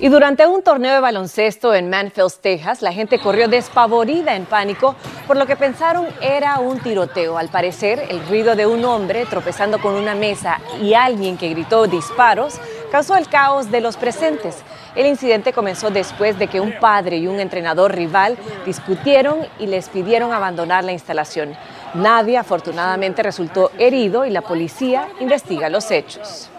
Y 0.00 0.08
durante 0.08 0.44
un 0.44 0.62
torneo 0.62 0.92
de 0.94 1.00
baloncesto 1.00 1.72
en 1.72 1.88
Manfield, 1.88 2.32
Texas, 2.40 2.82
la 2.82 2.92
gente 2.92 3.20
corrió 3.20 3.46
despavorida 3.46 4.34
en 4.34 4.44
pánico 4.44 4.96
por 5.26 5.36
lo 5.36 5.46
que 5.46 5.54
pensaron 5.54 6.06
era 6.20 6.58
un 6.58 6.80
tiroteo. 6.80 7.38
Al 7.38 7.48
parecer, 7.48 8.04
el 8.08 8.26
ruido 8.26 8.56
de 8.56 8.66
un 8.66 8.84
hombre 8.84 9.24
tropezando 9.24 9.80
con 9.80 9.94
una 9.94 10.16
mesa 10.16 10.60
y 10.82 10.94
alguien 10.94 11.38
que 11.38 11.48
gritó 11.50 11.86
disparos 11.86 12.56
causó 12.90 13.16
el 13.16 13.28
caos 13.28 13.70
de 13.70 13.80
los 13.80 13.96
presentes. 13.96 14.58
El 14.96 15.06
incidente 15.06 15.52
comenzó 15.52 15.90
después 15.90 16.38
de 16.38 16.48
que 16.48 16.60
un 16.60 16.78
padre 16.80 17.18
y 17.18 17.28
un 17.28 17.38
entrenador 17.38 17.94
rival 17.94 18.36
discutieron 18.66 19.46
y 19.60 19.66
les 19.66 19.88
pidieron 19.88 20.32
abandonar 20.32 20.82
la 20.82 20.92
instalación. 20.92 21.56
Nadie 21.94 22.36
afortunadamente 22.36 23.22
resultó 23.22 23.70
herido 23.78 24.26
y 24.26 24.30
la 24.30 24.42
policía 24.42 25.08
investiga 25.20 25.68
los 25.68 25.90
hechos. 25.92 26.50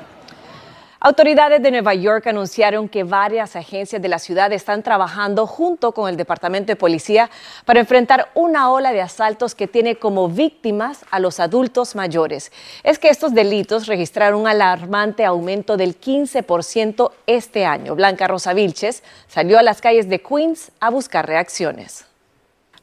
Autoridades 1.05 1.61
de 1.61 1.69
Nueva 1.69 1.93
York 1.93 2.25
anunciaron 2.25 2.89
que 2.89 3.03
varias 3.03 3.55
agencias 3.55 4.01
de 4.01 4.07
la 4.07 4.17
ciudad 4.17 4.51
están 4.51 4.81
trabajando 4.81 5.45
junto 5.45 5.91
con 5.91 6.09
el 6.09 6.17
Departamento 6.17 6.71
de 6.71 6.75
Policía 6.75 7.29
para 7.63 7.79
enfrentar 7.79 8.31
una 8.33 8.71
ola 8.71 8.91
de 8.91 9.03
asaltos 9.03 9.53
que 9.53 9.67
tiene 9.67 9.97
como 9.97 10.29
víctimas 10.29 11.05
a 11.11 11.19
los 11.19 11.39
adultos 11.39 11.93
mayores. 11.93 12.51
Es 12.81 12.97
que 12.97 13.09
estos 13.09 13.35
delitos 13.35 13.85
registraron 13.85 14.41
un 14.41 14.47
alarmante 14.47 15.25
aumento 15.25 15.77
del 15.77 15.95
15% 15.95 17.11
este 17.27 17.67
año. 17.67 17.93
Blanca 17.93 18.27
Rosa 18.27 18.55
Vilches 18.55 19.03
salió 19.27 19.59
a 19.59 19.61
las 19.61 19.81
calles 19.81 20.09
de 20.09 20.23
Queens 20.23 20.71
a 20.79 20.89
buscar 20.89 21.27
reacciones. 21.27 22.05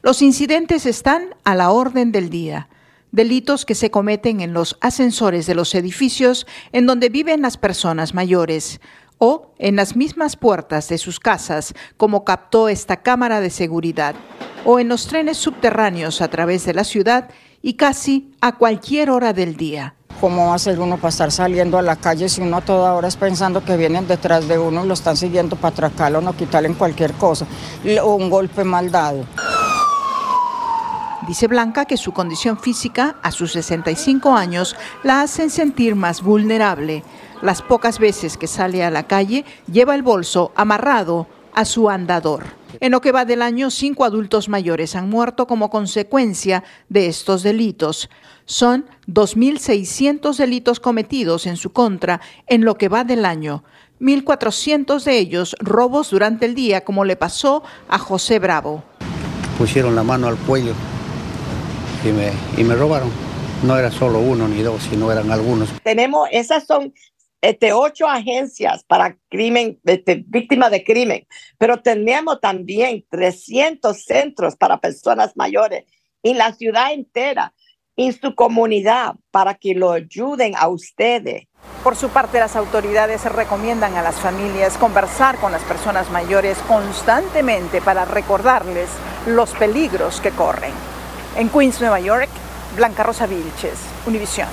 Los 0.01 0.21
incidentes 0.21 0.85
están 0.85 1.35
a 1.43 1.55
la 1.55 1.71
orden 1.71 2.13
del 2.13 2.29
día 2.29 2.69
delitos 3.13 3.63
que 3.63 3.75
se 3.75 3.91
cometen 3.91 4.41
en 4.41 4.51
los 4.51 4.75
ascensores 4.81 5.45
de 5.45 5.55
los 5.55 5.73
edificios 5.75 6.45
en 6.73 6.85
donde 6.85 7.07
viven 7.07 7.41
las 7.41 7.55
personas 7.55 8.13
mayores 8.13 8.81
o 9.19 9.53
en 9.59 9.77
las 9.77 9.95
mismas 9.95 10.35
puertas 10.35 10.89
de 10.89 10.97
sus 10.97 11.21
casas, 11.21 11.73
como 11.95 12.25
captó 12.25 12.67
esta 12.67 12.97
cámara 12.97 13.39
de 13.39 13.51
seguridad, 13.51 14.15
o 14.65 14.79
en 14.79 14.89
los 14.89 15.07
trenes 15.07 15.37
subterráneos 15.37 16.21
a 16.21 16.27
través 16.27 16.65
de 16.65 16.73
la 16.73 16.83
ciudad 16.83 17.29
y 17.61 17.75
casi 17.75 18.33
a 18.41 18.57
cualquier 18.57 19.11
hora 19.11 19.31
del 19.31 19.55
día. 19.55 19.95
¿Cómo 20.19 20.47
va 20.47 20.55
a 20.55 20.59
ser 20.59 20.79
uno 20.79 20.97
para 20.97 21.09
estar 21.09 21.31
saliendo 21.31 21.77
a 21.77 21.81
la 21.81 21.95
calle 21.95 22.27
si 22.29 22.41
uno 22.41 22.57
a 22.57 22.61
toda 22.61 22.93
hora 22.95 23.07
es 23.07 23.15
pensando 23.15 23.63
que 23.63 23.77
vienen 23.77 24.07
detrás 24.07 24.47
de 24.47 24.57
uno 24.57 24.83
y 24.83 24.87
lo 24.87 24.93
están 24.93 25.17
siguiendo 25.17 25.55
para 25.55 25.73
atracarlo 25.73 26.21
no 26.21 26.35
quitarle 26.35 26.69
en 26.69 26.75
cualquier 26.75 27.13
cosa? 27.13 27.45
O 28.01 28.15
un 28.15 28.29
golpe 28.29 28.63
mal 28.63 28.89
dado. 28.91 29.25
Dice 31.27 31.47
Blanca 31.47 31.85
que 31.85 31.95
su 31.95 32.11
condición 32.11 32.57
física 32.57 33.15
a 33.21 33.31
sus 33.31 33.53
65 33.53 34.35
años 34.35 34.75
la 35.03 35.21
hacen 35.21 35.49
sentir 35.49 35.95
más 35.95 36.21
vulnerable. 36.21 37.03
Las 37.41 37.61
pocas 37.61 37.97
veces 37.97 38.35
que 38.35 38.47
sale 38.47 38.83
a 38.83 38.91
la 38.91 39.07
calle 39.07 39.45
lleva 39.71 39.95
el 39.95 40.03
bolso 40.03 40.51
amarrado 40.55 41.27
a 41.53 41.63
su 41.63 41.89
andador. 41.89 42.43
En 42.81 42.91
lo 42.91 42.99
que 42.99 43.13
va 43.13 43.23
del 43.23 43.41
año, 43.41 43.69
cinco 43.69 44.03
adultos 44.03 44.49
mayores 44.49 44.97
han 44.97 45.09
muerto 45.09 45.47
como 45.47 45.69
consecuencia 45.69 46.65
de 46.89 47.07
estos 47.07 47.41
delitos. 47.41 48.09
Son 48.45 48.85
2.600 49.07 50.35
delitos 50.35 50.81
cometidos 50.81 51.45
en 51.45 51.55
su 51.55 51.71
contra 51.71 52.19
en 52.47 52.65
lo 52.65 52.75
que 52.75 52.89
va 52.89 53.05
del 53.05 53.23
año. 53.23 53.63
1.400 54.01 55.01
de 55.03 55.19
ellos 55.19 55.55
robos 55.59 56.09
durante 56.09 56.45
el 56.45 56.55
día, 56.55 56.83
como 56.83 57.05
le 57.05 57.15
pasó 57.15 57.63
a 57.87 57.97
José 57.97 58.39
Bravo. 58.39 58.83
Pusieron 59.57 59.95
la 59.95 60.03
mano 60.03 60.27
al 60.27 60.35
cuello 60.35 60.73
y 62.05 62.11
me, 62.11 62.31
y 62.57 62.63
me 62.63 62.75
robaron. 62.75 63.11
No 63.63 63.77
era 63.77 63.91
solo 63.91 64.19
uno 64.19 64.47
ni 64.47 64.61
dos, 64.61 64.83
sino 64.83 65.11
eran 65.11 65.31
algunos. 65.31 65.69
Tenemos, 65.83 66.27
esas 66.31 66.65
son 66.65 66.93
este, 67.41 67.73
ocho 67.73 68.07
agencias 68.07 68.83
para 68.83 69.17
crimen, 69.29 69.79
este, 69.85 70.23
víctimas 70.27 70.71
de 70.71 70.83
crimen, 70.83 71.27
pero 71.57 71.81
tenemos 71.81 72.39
también 72.39 73.05
300 73.09 74.01
centros 74.01 74.55
para 74.55 74.79
personas 74.79 75.35
mayores 75.35 75.85
en 76.23 76.37
la 76.37 76.53
ciudad 76.53 76.93
entera, 76.93 77.53
en 77.95 78.13
su 78.13 78.33
comunidad, 78.33 79.15
para 79.29 79.55
que 79.55 79.75
lo 79.75 79.91
ayuden 79.91 80.55
a 80.57 80.67
ustedes. 80.67 81.47
Por 81.83 81.95
su 81.95 82.09
parte, 82.09 82.39
las 82.39 82.55
autoridades 82.55 83.23
recomiendan 83.25 83.95
a 83.95 84.01
las 84.01 84.15
familias 84.15 84.77
conversar 84.77 85.37
con 85.37 85.51
las 85.51 85.63
personas 85.63 86.09
mayores 86.11 86.57
constantemente 86.59 87.81
para 87.81 88.05
recordarles 88.05 88.89
los 89.27 89.53
peligros 89.53 90.21
que 90.21 90.31
corren. 90.31 90.92
En 91.35 91.49
Queens, 91.49 91.79
Nueva 91.79 91.99
York, 91.99 92.29
Blanca 92.75 93.01
Rosa 93.01 93.25
Vilches, 93.25 93.79
Univisión. 94.05 94.47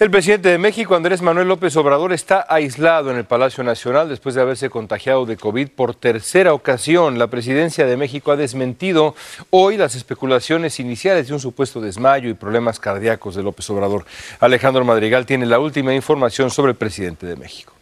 El 0.00 0.10
presidente 0.10 0.48
de 0.48 0.58
México, 0.58 0.96
Andrés 0.96 1.22
Manuel 1.22 1.46
López 1.46 1.76
Obrador, 1.76 2.12
está 2.12 2.44
aislado 2.48 3.12
en 3.12 3.18
el 3.18 3.24
Palacio 3.24 3.62
Nacional 3.62 4.08
después 4.08 4.34
de 4.34 4.40
haberse 4.40 4.68
contagiado 4.68 5.26
de 5.26 5.36
COVID 5.36 5.68
por 5.68 5.94
tercera 5.94 6.54
ocasión. 6.54 7.20
La 7.20 7.28
presidencia 7.28 7.86
de 7.86 7.96
México 7.96 8.32
ha 8.32 8.36
desmentido 8.36 9.14
hoy 9.50 9.76
las 9.76 9.94
especulaciones 9.94 10.80
iniciales 10.80 11.28
de 11.28 11.34
un 11.34 11.40
supuesto 11.40 11.80
desmayo 11.80 12.28
y 12.28 12.34
problemas 12.34 12.80
cardíacos 12.80 13.36
de 13.36 13.44
López 13.44 13.70
Obrador. 13.70 14.04
Alejandro 14.40 14.84
Madrigal 14.84 15.24
tiene 15.24 15.46
la 15.46 15.60
última 15.60 15.94
información 15.94 16.50
sobre 16.50 16.72
el 16.72 16.76
presidente 16.76 17.26
de 17.26 17.36
México 17.36 17.74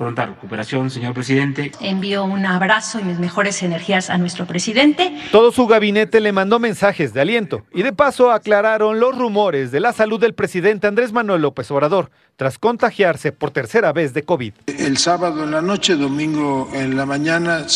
pronta 0.00 0.24
recuperación, 0.24 0.88
señor 0.88 1.12
presidente. 1.12 1.72
Envío 1.78 2.24
un 2.24 2.46
abrazo 2.46 2.98
y 3.00 3.04
mis 3.04 3.18
mejores 3.18 3.62
energías 3.62 4.08
a 4.08 4.16
nuestro 4.16 4.46
presidente. 4.46 5.14
Todo 5.30 5.52
su 5.52 5.66
gabinete 5.66 6.20
le 6.20 6.32
mandó 6.32 6.58
mensajes 6.58 7.12
de 7.12 7.20
aliento 7.20 7.66
y 7.74 7.82
de 7.82 7.92
paso 7.92 8.32
aclararon 8.32 8.98
los 8.98 9.14
rumores 9.14 9.70
de 9.72 9.80
la 9.80 9.92
salud 9.92 10.18
del 10.18 10.32
presidente 10.32 10.86
Andrés 10.86 11.12
Manuel 11.12 11.42
López 11.42 11.70
Obrador 11.70 12.10
tras 12.36 12.56
contagiarse 12.56 13.32
por 13.32 13.50
tercera 13.50 13.92
vez 13.92 14.14
de 14.14 14.22
COVID. 14.22 14.54
El 14.68 14.96
sábado 14.96 15.44
en 15.44 15.50
la 15.50 15.60
noche, 15.60 15.94
domingo 15.96 16.70
en 16.72 16.96
la 16.96 17.04
mañana 17.04 17.66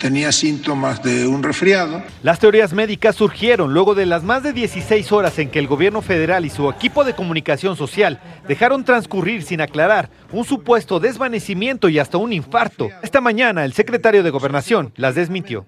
tenía 0.00 0.32
síntomas 0.32 1.02
de 1.02 1.26
un 1.26 1.42
resfriado. 1.42 2.02
Las 2.22 2.38
teorías 2.40 2.72
médicas 2.72 3.14
surgieron 3.14 3.72
luego 3.72 3.94
de 3.94 4.06
las 4.06 4.24
más 4.24 4.42
de 4.42 4.52
16 4.52 5.12
horas 5.12 5.38
en 5.38 5.50
que 5.50 5.58
el 5.58 5.68
gobierno 5.68 6.00
federal 6.02 6.44
y 6.44 6.50
su 6.50 6.68
equipo 6.70 7.04
de 7.04 7.14
comunicación 7.14 7.76
social 7.76 8.20
dejaron 8.48 8.84
transcurrir 8.84 9.42
sin 9.42 9.60
aclarar 9.60 10.10
un 10.32 10.44
supuesto 10.44 10.98
desvanecimiento 10.98 11.88
y 11.88 11.98
hasta 11.98 12.18
un 12.18 12.32
infarto. 12.32 12.88
Esta 13.02 13.20
mañana 13.20 13.64
el 13.64 13.74
secretario 13.74 14.22
de 14.22 14.30
Gobernación 14.30 14.92
las 14.96 15.14
desmintió. 15.14 15.66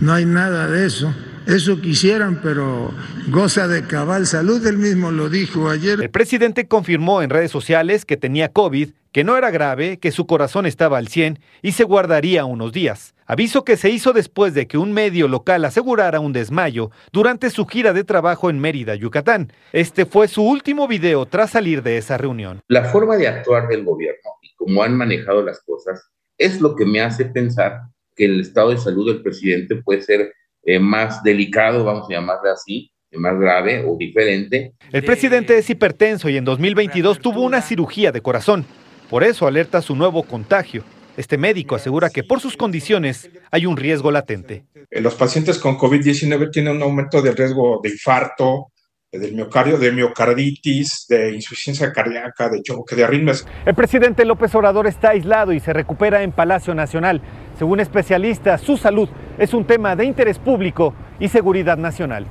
No 0.00 0.12
hay 0.12 0.24
nada 0.24 0.66
de 0.68 0.86
eso. 0.86 1.14
Eso 1.46 1.80
quisieran, 1.80 2.40
pero 2.42 2.90
goza 3.28 3.68
de 3.68 3.86
cabal 3.86 4.26
salud. 4.26 4.66
Él 4.66 4.78
mismo 4.78 5.10
lo 5.10 5.28
dijo 5.28 5.68
ayer. 5.68 6.00
El 6.00 6.10
presidente 6.10 6.66
confirmó 6.66 7.20
en 7.20 7.28
redes 7.28 7.50
sociales 7.50 8.06
que 8.06 8.16
tenía 8.16 8.48
COVID, 8.48 8.90
que 9.12 9.24
no 9.24 9.36
era 9.36 9.50
grave, 9.50 9.98
que 9.98 10.10
su 10.10 10.26
corazón 10.26 10.64
estaba 10.64 10.96
al 10.96 11.08
100 11.08 11.38
y 11.60 11.72
se 11.72 11.84
guardaría 11.84 12.46
unos 12.46 12.72
días. 12.72 13.14
Aviso 13.26 13.62
que 13.62 13.76
se 13.76 13.90
hizo 13.90 14.12
después 14.12 14.54
de 14.54 14.66
que 14.66 14.78
un 14.78 14.92
medio 14.92 15.28
local 15.28 15.64
asegurara 15.64 16.18
un 16.18 16.32
desmayo 16.32 16.90
durante 17.12 17.50
su 17.50 17.66
gira 17.66 17.92
de 17.92 18.04
trabajo 18.04 18.48
en 18.48 18.58
Mérida, 18.58 18.94
Yucatán. 18.94 19.52
Este 19.72 20.06
fue 20.06 20.28
su 20.28 20.42
último 20.42 20.88
video 20.88 21.26
tras 21.26 21.50
salir 21.50 21.82
de 21.82 21.98
esa 21.98 22.16
reunión. 22.16 22.60
La 22.68 22.84
forma 22.84 23.16
de 23.16 23.28
actuar 23.28 23.68
del 23.68 23.84
gobierno 23.84 24.30
y 24.42 24.54
cómo 24.56 24.82
han 24.82 24.96
manejado 24.96 25.42
las 25.42 25.60
cosas 25.60 26.10
es 26.38 26.60
lo 26.60 26.74
que 26.74 26.84
me 26.84 27.00
hace 27.00 27.26
pensar 27.26 27.82
que 28.14 28.26
el 28.26 28.40
estado 28.40 28.70
de 28.70 28.78
salud 28.78 29.06
del 29.12 29.22
presidente 29.22 29.76
puede 29.76 30.02
ser 30.02 30.32
eh, 30.64 30.78
más 30.78 31.22
delicado, 31.22 31.84
vamos 31.84 32.08
a 32.08 32.14
llamarle 32.14 32.50
así, 32.50 32.90
más 33.12 33.38
grave 33.38 33.84
o 33.86 33.96
diferente. 33.96 34.74
El 34.92 35.04
presidente 35.04 35.56
es 35.58 35.70
hipertenso 35.70 36.28
y 36.28 36.36
en 36.36 36.44
2022 36.44 37.20
tuvo 37.20 37.42
una 37.42 37.62
cirugía 37.62 38.12
de 38.12 38.20
corazón. 38.20 38.64
Por 39.10 39.24
eso 39.24 39.46
alerta 39.46 39.82
su 39.82 39.94
nuevo 39.94 40.22
contagio. 40.22 40.82
Este 41.16 41.38
médico 41.38 41.76
asegura 41.76 42.10
que 42.10 42.24
por 42.24 42.40
sus 42.40 42.56
condiciones 42.56 43.30
hay 43.50 43.66
un 43.66 43.76
riesgo 43.76 44.10
latente. 44.10 44.64
Los 44.90 45.14
pacientes 45.14 45.58
con 45.58 45.78
COVID-19 45.78 46.50
tienen 46.50 46.76
un 46.76 46.82
aumento 46.82 47.22
del 47.22 47.36
riesgo 47.36 47.80
de 47.82 47.90
infarto, 47.90 48.72
del 49.18 49.34
miocardio, 49.34 49.78
de 49.78 49.92
miocarditis, 49.92 51.06
de 51.08 51.34
insuficiencia 51.34 51.92
cardíaca, 51.92 52.48
de 52.48 52.62
choque, 52.62 52.96
de 52.96 53.04
arritmias. 53.04 53.46
El 53.64 53.74
presidente 53.74 54.24
López 54.24 54.54
Obrador 54.54 54.86
está 54.86 55.10
aislado 55.10 55.52
y 55.52 55.60
se 55.60 55.72
recupera 55.72 56.22
en 56.22 56.32
Palacio 56.32 56.74
Nacional. 56.74 57.20
Según 57.58 57.80
especialistas, 57.80 58.60
su 58.60 58.76
salud 58.76 59.08
es 59.38 59.54
un 59.54 59.64
tema 59.64 59.96
de 59.96 60.04
interés 60.04 60.38
público 60.38 60.94
y 61.18 61.28
seguridad 61.28 61.76
nacional. 61.76 62.26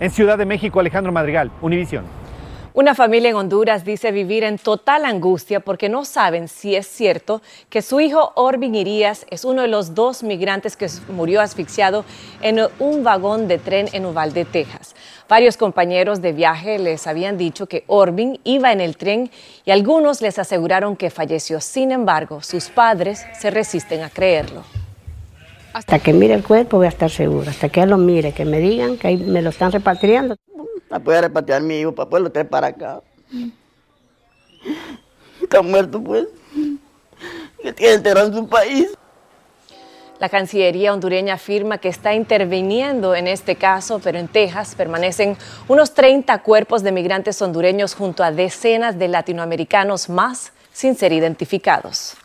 En 0.00 0.10
Ciudad 0.10 0.38
de 0.38 0.46
México, 0.46 0.80
Alejandro 0.80 1.12
Madrigal, 1.12 1.50
Univisión. 1.60 2.23
Una 2.76 2.96
familia 2.96 3.30
en 3.30 3.36
Honduras 3.36 3.84
dice 3.84 4.10
vivir 4.10 4.42
en 4.42 4.58
total 4.58 5.04
angustia 5.04 5.60
porque 5.60 5.88
no 5.88 6.04
saben 6.04 6.48
si 6.48 6.74
es 6.74 6.88
cierto 6.88 7.40
que 7.70 7.82
su 7.82 8.00
hijo 8.00 8.32
Orbin 8.34 8.74
Irías 8.74 9.26
es 9.30 9.44
uno 9.44 9.62
de 9.62 9.68
los 9.68 9.94
dos 9.94 10.24
migrantes 10.24 10.76
que 10.76 10.88
murió 11.08 11.40
asfixiado 11.40 12.04
en 12.42 12.58
un 12.80 13.04
vagón 13.04 13.46
de 13.46 13.58
tren 13.58 13.86
en 13.92 14.04
Uvalde, 14.04 14.44
Texas. 14.44 14.96
Varios 15.28 15.56
compañeros 15.56 16.20
de 16.20 16.32
viaje 16.32 16.80
les 16.80 17.06
habían 17.06 17.38
dicho 17.38 17.66
que 17.66 17.84
Orbin 17.86 18.40
iba 18.42 18.72
en 18.72 18.80
el 18.80 18.96
tren 18.96 19.30
y 19.64 19.70
algunos 19.70 20.20
les 20.20 20.40
aseguraron 20.40 20.96
que 20.96 21.10
falleció. 21.10 21.60
Sin 21.60 21.92
embargo, 21.92 22.42
sus 22.42 22.70
padres 22.70 23.24
se 23.38 23.52
resisten 23.52 24.02
a 24.02 24.10
creerlo. 24.10 24.64
Hasta 25.74 26.00
que 26.00 26.12
mire 26.12 26.34
el 26.34 26.42
cuerpo 26.42 26.78
voy 26.78 26.86
a 26.86 26.88
estar 26.88 27.10
seguro, 27.10 27.50
hasta 27.50 27.68
que 27.68 27.86
lo 27.86 27.98
mire, 27.98 28.32
que 28.32 28.44
me 28.44 28.58
digan 28.58 28.96
que 28.96 29.06
ahí 29.06 29.16
me 29.16 29.42
lo 29.42 29.50
están 29.50 29.70
repatriando 29.70 30.34
para 30.94 31.04
poder 31.04 31.24
repatriar 31.24 31.60
a 31.60 31.64
mi 31.64 31.80
hijo, 31.80 31.92
para 31.92 32.66
acá. 32.68 33.02
Está 35.42 35.60
muerto, 35.60 36.00
pues. 36.00 36.28
Que 37.76 37.94
en 37.94 38.34
su 38.34 38.46
país. 38.46 38.96
La 40.20 40.28
Cancillería 40.28 40.92
hondureña 40.92 41.34
afirma 41.34 41.78
que 41.78 41.88
está 41.88 42.14
interviniendo 42.14 43.16
en 43.16 43.26
este 43.26 43.56
caso, 43.56 44.00
pero 44.04 44.20
en 44.20 44.28
Texas 44.28 44.76
permanecen 44.76 45.36
unos 45.66 45.94
30 45.94 46.40
cuerpos 46.42 46.84
de 46.84 46.92
migrantes 46.92 47.42
hondureños 47.42 47.96
junto 47.96 48.22
a 48.22 48.30
decenas 48.30 48.96
de 48.96 49.08
latinoamericanos 49.08 50.08
más 50.08 50.52
sin 50.72 50.94
ser 50.94 51.12
identificados. 51.12 52.16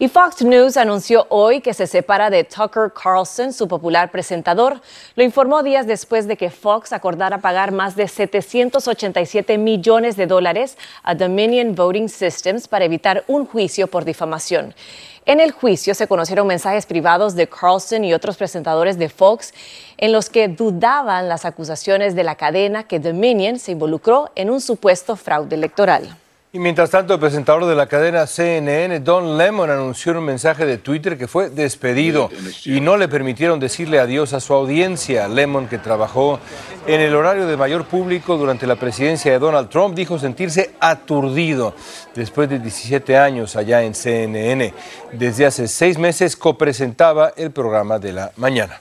Y 0.00 0.06
Fox 0.06 0.42
News 0.42 0.76
anunció 0.76 1.26
hoy 1.28 1.60
que 1.60 1.74
se 1.74 1.88
separa 1.88 2.30
de 2.30 2.44
Tucker 2.44 2.92
Carlson, 2.92 3.52
su 3.52 3.66
popular 3.66 4.12
presentador. 4.12 4.80
Lo 5.16 5.24
informó 5.24 5.64
días 5.64 5.88
después 5.88 6.28
de 6.28 6.36
que 6.36 6.50
Fox 6.50 6.92
acordara 6.92 7.38
pagar 7.38 7.72
más 7.72 7.96
de 7.96 8.06
787 8.06 9.58
millones 9.58 10.16
de 10.16 10.28
dólares 10.28 10.78
a 11.02 11.16
Dominion 11.16 11.74
Voting 11.74 12.08
Systems 12.08 12.68
para 12.68 12.84
evitar 12.84 13.24
un 13.26 13.44
juicio 13.44 13.88
por 13.88 14.04
difamación. 14.04 14.72
En 15.26 15.40
el 15.40 15.50
juicio 15.50 15.96
se 15.96 16.06
conocieron 16.06 16.46
mensajes 16.46 16.86
privados 16.86 17.34
de 17.34 17.48
Carlson 17.48 18.04
y 18.04 18.14
otros 18.14 18.36
presentadores 18.36 18.98
de 18.98 19.08
Fox 19.08 19.52
en 19.96 20.12
los 20.12 20.30
que 20.30 20.46
dudaban 20.46 21.28
las 21.28 21.44
acusaciones 21.44 22.14
de 22.14 22.22
la 22.22 22.36
cadena 22.36 22.84
que 22.84 23.00
Dominion 23.00 23.58
se 23.58 23.72
involucró 23.72 24.30
en 24.36 24.48
un 24.48 24.60
supuesto 24.60 25.16
fraude 25.16 25.56
electoral. 25.56 26.16
Y 26.50 26.58
mientras 26.58 26.88
tanto, 26.88 27.12
el 27.12 27.20
presentador 27.20 27.66
de 27.66 27.74
la 27.74 27.88
cadena 27.88 28.26
CNN, 28.26 29.00
Don 29.00 29.36
Lemon, 29.36 29.68
anunció 29.68 30.12
en 30.12 30.18
un 30.18 30.24
mensaje 30.24 30.64
de 30.64 30.78
Twitter 30.78 31.18
que 31.18 31.28
fue 31.28 31.50
despedido 31.50 32.30
y 32.64 32.80
no 32.80 32.96
le 32.96 33.06
permitieron 33.06 33.60
decirle 33.60 33.98
adiós 33.98 34.32
a 34.32 34.40
su 34.40 34.54
audiencia. 34.54 35.28
Lemon, 35.28 35.68
que 35.68 35.76
trabajó 35.76 36.40
en 36.86 37.02
el 37.02 37.14
horario 37.14 37.46
de 37.46 37.58
mayor 37.58 37.84
público 37.84 38.38
durante 38.38 38.66
la 38.66 38.76
presidencia 38.76 39.30
de 39.30 39.38
Donald 39.38 39.68
Trump, 39.68 39.94
dijo 39.94 40.18
sentirse 40.18 40.74
aturdido 40.80 41.74
después 42.14 42.48
de 42.48 42.60
17 42.60 43.18
años 43.18 43.54
allá 43.54 43.82
en 43.82 43.94
CNN. 43.94 44.72
Desde 45.12 45.44
hace 45.44 45.68
seis 45.68 45.98
meses 45.98 46.34
copresentaba 46.34 47.34
el 47.36 47.50
programa 47.50 47.98
de 47.98 48.14
la 48.14 48.32
mañana. 48.36 48.80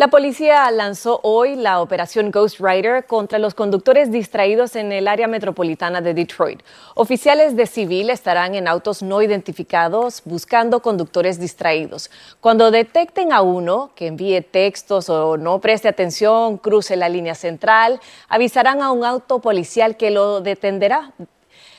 La 0.00 0.08
policía 0.08 0.70
lanzó 0.70 1.20
hoy 1.24 1.56
la 1.56 1.82
operación 1.82 2.30
Ghost 2.30 2.58
Rider 2.58 3.04
contra 3.04 3.38
los 3.38 3.52
conductores 3.52 4.10
distraídos 4.10 4.74
en 4.74 4.92
el 4.92 5.06
área 5.06 5.28
metropolitana 5.28 6.00
de 6.00 6.14
Detroit. 6.14 6.62
Oficiales 6.94 7.54
de 7.54 7.66
civil 7.66 8.08
estarán 8.08 8.54
en 8.54 8.66
autos 8.66 9.02
no 9.02 9.20
identificados 9.20 10.22
buscando 10.24 10.80
conductores 10.80 11.38
distraídos. 11.38 12.10
Cuando 12.40 12.70
detecten 12.70 13.30
a 13.30 13.42
uno 13.42 13.90
que 13.94 14.06
envíe 14.06 14.40
textos 14.40 15.10
o 15.10 15.36
no 15.36 15.60
preste 15.60 15.88
atención, 15.88 16.56
cruce 16.56 16.96
la 16.96 17.10
línea 17.10 17.34
central, 17.34 18.00
avisarán 18.30 18.80
a 18.80 18.92
un 18.92 19.04
auto 19.04 19.40
policial 19.40 19.98
que 19.98 20.10
lo 20.10 20.40
detendrá. 20.40 21.12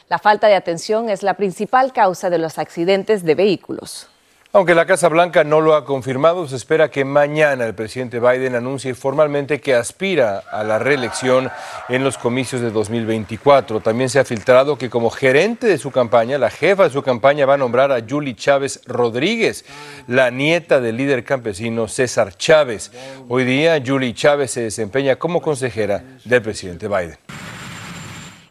La 0.10 0.20
falta 0.20 0.46
de 0.46 0.54
atención 0.54 1.10
es 1.10 1.24
la 1.24 1.34
principal 1.34 1.92
causa 1.92 2.30
de 2.30 2.38
los 2.38 2.60
accidentes 2.60 3.26
de 3.26 3.34
vehículos. 3.34 4.11
Aunque 4.54 4.76
la 4.76 4.86
Casa 4.86 5.08
Blanca 5.08 5.46
no 5.46 5.62
lo 5.62 5.76
ha 5.76 5.86
confirmado, 5.86 6.46
se 6.46 6.58
espera 6.58 6.92
que 6.92 7.06
mañana 7.06 7.66
el 7.66 7.74
presidente 7.74 8.20
Biden 8.20 8.54
anuncie 8.54 8.94
formalmente 8.96 9.62
que 9.62 9.76
aspira 9.76 10.40
a 10.52 10.66
la 10.66 10.78
reelección 10.78 11.50
en 11.88 12.04
los 12.04 12.18
comicios 12.18 12.60
de 12.60 12.70
2024. 12.70 13.80
También 13.80 14.10
se 14.10 14.20
ha 14.20 14.26
filtrado 14.26 14.78
que 14.78 14.90
como 14.90 15.10
gerente 15.10 15.68
de 15.68 15.78
su 15.78 15.90
campaña, 15.92 16.38
la 16.38 16.50
jefa 16.50 16.84
de 16.84 16.90
su 16.90 17.02
campaña 17.02 17.46
va 17.46 17.54
a 17.54 17.58
nombrar 17.58 17.94
a 17.94 18.04
Julie 18.06 18.36
Chávez 18.36 18.82
Rodríguez, 18.86 19.64
la 20.08 20.32
nieta 20.32 20.82
del 20.82 20.98
líder 20.98 21.24
campesino 21.24 21.88
César 21.88 22.36
Chávez. 22.36 22.92
Hoy 23.30 23.46
día, 23.46 23.82
Julie 23.86 24.14
Chávez 24.14 24.52
se 24.52 24.64
desempeña 24.64 25.16
como 25.16 25.42
consejera 25.42 26.04
del 26.26 26.42
presidente 26.42 26.90
Biden. 26.90 27.18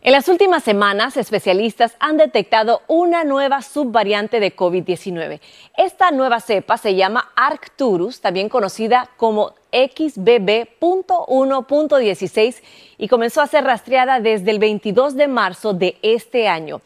En 0.03 0.13
las 0.13 0.29
últimas 0.29 0.65
semanas, 0.65 1.19
especialistas 1.19 1.95
han 2.01 2.17
detectado 2.17 2.81
una 2.89 3.23
nueva 3.23 3.61
subvariante 3.61 4.41
de 4.41 4.57
COVID-19. 4.57 5.41
Esta 5.77 6.11
nueva 6.11 6.41
cepa 6.41 6.79
se 6.79 6.95
llama 6.95 7.31
Arcturus, 7.37 8.23
también 8.23 8.49
conocida 8.49 9.11
como 9.19 9.53
XBB.1.16 9.73 12.63
y 12.97 13.09
comenzó 13.09 13.43
a 13.43 13.47
ser 13.47 13.65
rastreada 13.65 14.21
desde 14.21 14.53
el 14.53 14.59
22 14.59 15.17
de 15.17 15.29
marzo 15.29 15.75
de 15.75 15.99
este 16.01 16.49
año. 16.49 16.81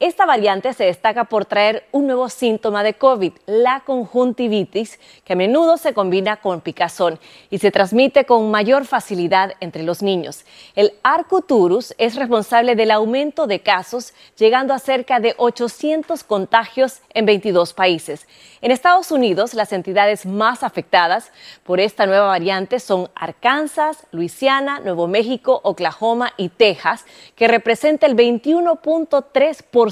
Esta 0.00 0.24
variante 0.24 0.72
se 0.72 0.84
destaca 0.84 1.24
por 1.24 1.44
traer 1.44 1.84
un 1.92 2.06
nuevo 2.06 2.30
síntoma 2.30 2.82
de 2.82 2.94
COVID, 2.94 3.34
la 3.44 3.80
conjuntivitis, 3.80 4.98
que 5.26 5.34
a 5.34 5.36
menudo 5.36 5.76
se 5.76 5.92
combina 5.92 6.38
con 6.38 6.62
picazón 6.62 7.20
y 7.50 7.58
se 7.58 7.70
transmite 7.70 8.24
con 8.24 8.50
mayor 8.50 8.86
facilidad 8.86 9.52
entre 9.60 9.82
los 9.82 10.00
niños. 10.02 10.46
El 10.74 10.94
Arcuturus 11.02 11.94
es 11.98 12.16
responsable 12.16 12.76
del 12.76 12.92
aumento 12.92 13.46
de 13.46 13.60
casos, 13.60 14.14
llegando 14.38 14.72
a 14.72 14.78
cerca 14.78 15.20
de 15.20 15.34
800 15.36 16.24
contagios 16.24 17.02
en 17.12 17.26
22 17.26 17.74
países. 17.74 18.26
En 18.62 18.70
Estados 18.70 19.10
Unidos, 19.10 19.52
las 19.52 19.70
entidades 19.70 20.24
más 20.24 20.62
afectadas 20.62 21.30
por 21.62 21.78
esta 21.78 22.06
nueva 22.06 22.28
variante 22.28 22.80
son 22.80 23.10
Arkansas, 23.14 24.06
Luisiana, 24.12 24.80
Nuevo 24.80 25.08
México, 25.08 25.60
Oklahoma 25.62 26.32
y 26.38 26.48
Texas, 26.48 27.04
que 27.36 27.48
representa 27.48 28.06
el 28.06 28.16
21.3% 28.16 29.89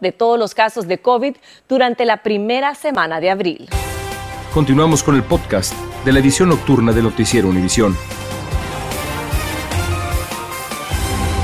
de 0.00 0.12
todos 0.12 0.38
los 0.38 0.54
casos 0.54 0.86
de 0.86 0.98
COVID 0.98 1.36
durante 1.68 2.04
la 2.04 2.22
primera 2.22 2.74
semana 2.74 3.20
de 3.20 3.30
abril. 3.30 3.68
Continuamos 4.54 5.02
con 5.02 5.14
el 5.14 5.22
podcast 5.22 5.74
de 6.04 6.12
la 6.12 6.18
edición 6.18 6.50
nocturna 6.50 6.92
de 6.92 7.02
Noticiero 7.02 7.48
Univisión. 7.48 7.96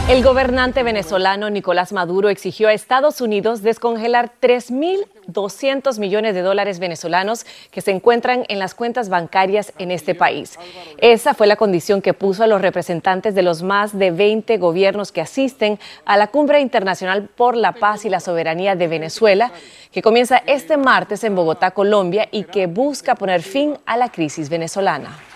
El 0.09 0.25
gobernante 0.25 0.83
venezolano 0.83 1.51
Nicolás 1.51 1.93
Maduro 1.93 2.31
exigió 2.31 2.69
a 2.69 2.73
Estados 2.73 3.21
Unidos 3.21 3.61
descongelar 3.61 4.33
3.200 4.41 5.99
millones 5.99 6.35
de 6.35 6.41
dólares 6.41 6.79
venezolanos 6.79 7.45
que 7.71 7.83
se 7.83 7.91
encuentran 7.91 8.47
en 8.49 8.59
las 8.59 8.75
cuentas 8.75 9.11
bancarias 9.11 9.75
en 9.77 9.91
este 9.91 10.15
país. 10.15 10.59
Esa 10.97 11.35
fue 11.35 11.47
la 11.47 11.57
condición 11.57 12.01
que 12.01 12.15
puso 12.15 12.43
a 12.43 12.47
los 12.47 12.63
representantes 12.63 13.35
de 13.35 13.43
los 13.43 13.63
más 13.63 13.99
de 13.99 14.11
20 14.11 14.57
gobiernos 14.57 15.13
que 15.13 15.21
asisten 15.21 15.79
a 16.07 16.17
la 16.17 16.29
Cumbre 16.29 16.61
Internacional 16.61 17.25
por 17.25 17.55
la 17.55 17.73
Paz 17.73 18.07
y 18.07 18.09
la 18.09 18.21
Soberanía 18.21 18.77
de 18.77 18.89
Venezuela, 18.89 19.53
que 19.93 20.01
comienza 20.01 20.43
este 20.47 20.79
martes 20.79 21.23
en 21.23 21.35
Bogotá, 21.35 21.73
Colombia, 21.73 22.29
y 22.31 22.45
que 22.45 22.67
busca 22.67 23.15
poner 23.15 23.43
fin 23.43 23.77
a 23.85 23.99
la 23.99 24.11
crisis 24.11 24.49
venezolana. 24.49 25.28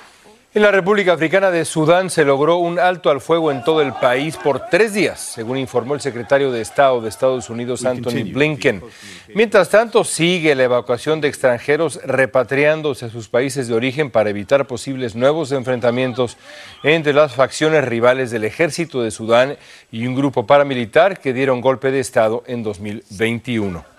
En 0.55 0.61
la 0.61 0.71
República 0.71 1.15
Africana 1.15 1.51
de 1.51 1.65
Sudán 1.65 2.11
se 2.11 2.27
logró 2.27 2.59
un 2.59 2.79
alto 2.79 3.09
al 3.09 3.23
fuego 3.23 3.51
en 3.51 3.65
todo 3.65 3.81
el 3.81 3.95
país 3.95 4.37
por 4.37 4.67
tres 4.67 4.93
días, 4.93 5.19
según 5.19 5.57
informó 5.57 5.95
el 5.95 6.03
secretario 6.03 6.53
de 6.53 6.61
Estado 6.61 7.01
de 7.01 7.09
Estados 7.09 7.49
Unidos, 7.49 7.87
Anthony 7.87 8.31
Blinken. 8.31 8.83
Mientras 9.35 9.71
tanto, 9.71 10.05
sigue 10.05 10.55
la 10.55 10.65
evacuación 10.65 11.23
de 11.23 11.29
extranjeros 11.29 12.01
repatriándose 12.05 13.07
a 13.07 13.09
sus 13.09 13.31
países 13.31 13.67
de 13.67 13.75
origen 13.75 14.11
para 14.11 14.29
evitar 14.29 14.67
posibles 14.67 15.15
nuevos 15.15 15.53
enfrentamientos 15.53 16.37
entre 16.83 17.15
las 17.15 17.33
facciones 17.35 17.83
rivales 17.87 18.31
del 18.31 18.45
ejército 18.45 19.03
de 19.03 19.11
Sudán 19.11 19.57
y 19.91 20.07
un 20.07 20.15
grupo 20.15 20.47
paramilitar 20.47 21.19
que 21.19 21.33
dieron 21.33 21.63
golpe 21.63 21.91
de 21.91 22.01
Estado 22.01 22.45
en 22.47 22.63
2021. 22.63 23.92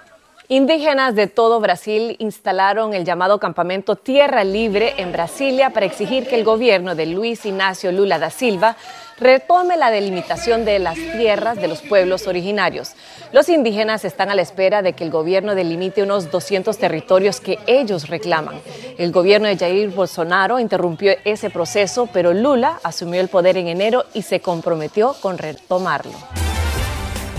Indígenas 0.53 1.15
de 1.15 1.25
todo 1.25 1.59
Brasil 1.59 2.15
instalaron 2.19 2.93
el 2.93 3.05
llamado 3.05 3.39
campamento 3.39 3.95
Tierra 3.95 4.43
Libre 4.43 4.93
en 4.97 5.11
Brasilia 5.11 5.71
para 5.71 5.87
exigir 5.87 6.27
que 6.27 6.35
el 6.35 6.43
gobierno 6.43 6.93
de 6.93 7.07
Luis 7.07 7.43
Ignacio 7.47 7.91
Lula 7.91 8.19
da 8.19 8.29
Silva 8.29 8.77
retome 9.19 9.77
la 9.77 9.89
delimitación 9.89 10.63
de 10.63 10.77
las 10.77 10.93
tierras 11.17 11.57
de 11.57 11.67
los 11.67 11.81
pueblos 11.81 12.27
originarios. 12.27 12.91
Los 13.31 13.49
indígenas 13.49 14.05
están 14.05 14.29
a 14.29 14.35
la 14.35 14.43
espera 14.43 14.83
de 14.83 14.93
que 14.93 15.03
el 15.03 15.09
gobierno 15.09 15.55
delimite 15.55 16.03
unos 16.03 16.29
200 16.29 16.77
territorios 16.77 17.39
que 17.39 17.57
ellos 17.65 18.07
reclaman. 18.07 18.61
El 18.99 19.11
gobierno 19.11 19.47
de 19.47 19.57
Jair 19.57 19.89
Bolsonaro 19.89 20.59
interrumpió 20.59 21.13
ese 21.25 21.49
proceso, 21.49 22.07
pero 22.13 22.31
Lula 22.31 22.79
asumió 22.83 23.19
el 23.21 23.27
poder 23.27 23.57
en 23.57 23.69
enero 23.69 24.05
y 24.13 24.21
se 24.21 24.39
comprometió 24.39 25.15
con 25.19 25.39
retomarlo. 25.39 26.13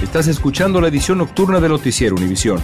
Estás 0.03 0.27
escuchando 0.27 0.81
la 0.81 0.89
edición 0.89 1.19
nocturna 1.19 1.61
de 1.61 1.69
Noticiero 1.69 2.17
Univisión. 2.17 2.61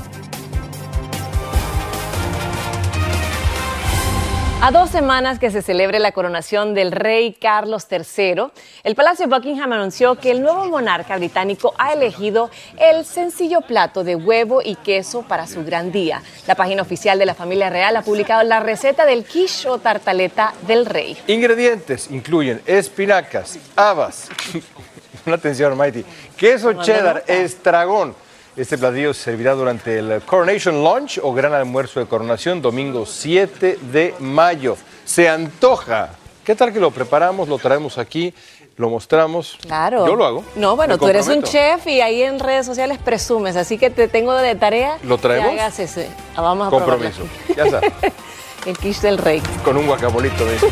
A 4.62 4.70
dos 4.70 4.90
semanas 4.90 5.38
que 5.38 5.50
se 5.50 5.62
celebre 5.62 5.98
la 6.00 6.12
coronación 6.12 6.74
del 6.74 6.92
rey 6.92 7.32
Carlos 7.32 7.86
III, 7.90 8.50
el 8.84 8.94
Palacio 8.94 9.26
Buckingham 9.26 9.72
anunció 9.72 10.16
que 10.16 10.30
el 10.30 10.42
nuevo 10.42 10.66
monarca 10.66 11.16
británico 11.16 11.72
ha 11.78 11.94
elegido 11.94 12.50
el 12.76 13.06
sencillo 13.06 13.62
plato 13.62 14.04
de 14.04 14.16
huevo 14.16 14.60
y 14.62 14.74
queso 14.76 15.22
para 15.22 15.46
su 15.46 15.64
gran 15.64 15.92
día. 15.92 16.22
La 16.46 16.56
página 16.56 16.82
oficial 16.82 17.18
de 17.18 17.24
la 17.24 17.34
familia 17.34 17.70
real 17.70 17.96
ha 17.96 18.02
publicado 18.02 18.42
la 18.42 18.60
receta 18.60 19.06
del 19.06 19.24
quiche 19.24 19.66
o 19.66 19.78
tartaleta 19.78 20.52
del 20.66 20.84
rey. 20.84 21.16
Ingredientes 21.26 22.10
incluyen 22.10 22.60
espinacas, 22.66 23.58
habas, 23.74 24.28
una 25.24 25.36
atención, 25.36 25.74
Mighty, 25.74 26.04
queso 26.36 26.74
cheddar, 26.74 27.24
estragón. 27.26 28.14
Este 28.56 28.76
platillo 28.76 29.14
se 29.14 29.22
servirá 29.22 29.54
durante 29.54 29.98
el 29.98 30.20
Coronation 30.22 30.82
Lunch 30.82 31.20
o 31.22 31.32
gran 31.32 31.54
almuerzo 31.54 32.00
de 32.00 32.06
coronación, 32.06 32.60
domingo 32.60 33.06
7 33.06 33.78
de 33.92 34.14
mayo. 34.18 34.76
Se 35.04 35.28
antoja. 35.28 36.10
¿Qué 36.44 36.54
tal 36.56 36.72
que 36.72 36.80
lo 36.80 36.90
preparamos, 36.90 37.48
lo 37.48 37.58
traemos 37.58 37.96
aquí, 37.96 38.34
lo 38.76 38.90
mostramos? 38.90 39.56
Claro. 39.62 40.04
Yo 40.06 40.16
lo 40.16 40.26
hago. 40.26 40.44
No, 40.56 40.74
bueno, 40.74 40.98
tú 40.98 41.06
eres 41.06 41.28
un 41.28 41.42
chef 41.42 41.86
y 41.86 42.00
ahí 42.00 42.22
en 42.22 42.40
redes 42.40 42.66
sociales 42.66 42.98
presumes, 42.98 43.54
así 43.56 43.78
que 43.78 43.88
te 43.88 44.08
tengo 44.08 44.34
de 44.34 44.54
tarea. 44.56 44.98
¿Lo 45.04 45.16
traemos? 45.16 45.52
que 45.54 45.60
hagas 45.60 45.78
ese. 45.78 46.08
Ah, 46.34 46.42
Vamos 46.42 46.66
a 46.66 46.70
probarlo. 46.70 46.96
Compromiso. 47.10 47.22
Ya 47.56 47.70
sabes, 47.70 47.92
El 48.66 48.76
quiche 48.76 49.06
del 49.06 49.18
rey. 49.18 49.40
con 49.64 49.76
un 49.76 49.86
guacamolito. 49.86 50.44
de 50.44 50.56
eso. 50.56 50.66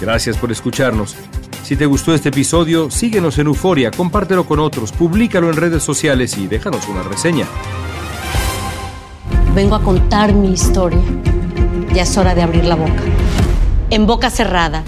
Gracias 0.00 0.36
por 0.36 0.52
escucharnos. 0.52 1.16
Si 1.72 1.76
te 1.76 1.86
gustó 1.86 2.12
este 2.12 2.28
episodio, 2.28 2.90
síguenos 2.90 3.38
en 3.38 3.46
Euforia, 3.46 3.90
compártelo 3.90 4.44
con 4.44 4.58
otros, 4.58 4.92
públicalo 4.92 5.48
en 5.48 5.56
redes 5.56 5.82
sociales 5.82 6.36
y 6.36 6.46
déjanos 6.46 6.86
una 6.86 7.02
reseña. 7.02 7.46
Vengo 9.54 9.76
a 9.76 9.82
contar 9.82 10.34
mi 10.34 10.52
historia. 10.52 11.00
Ya 11.94 12.02
es 12.02 12.18
hora 12.18 12.34
de 12.34 12.42
abrir 12.42 12.66
la 12.66 12.74
boca. 12.74 13.02
En 13.88 14.06
boca 14.06 14.28
cerrada. 14.28 14.84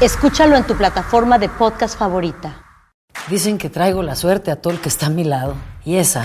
Escúchalo 0.00 0.56
en 0.56 0.66
tu 0.66 0.76
plataforma 0.76 1.38
de 1.38 1.50
podcast 1.50 1.98
favorita. 1.98 2.64
Dicen 3.28 3.58
que 3.58 3.68
traigo 3.68 4.02
la 4.02 4.16
suerte 4.16 4.50
a 4.50 4.56
todo 4.56 4.72
el 4.72 4.80
que 4.80 4.88
está 4.88 5.08
a 5.08 5.10
mi 5.10 5.24
lado. 5.24 5.56
Y 5.84 5.96
esa 5.96 6.24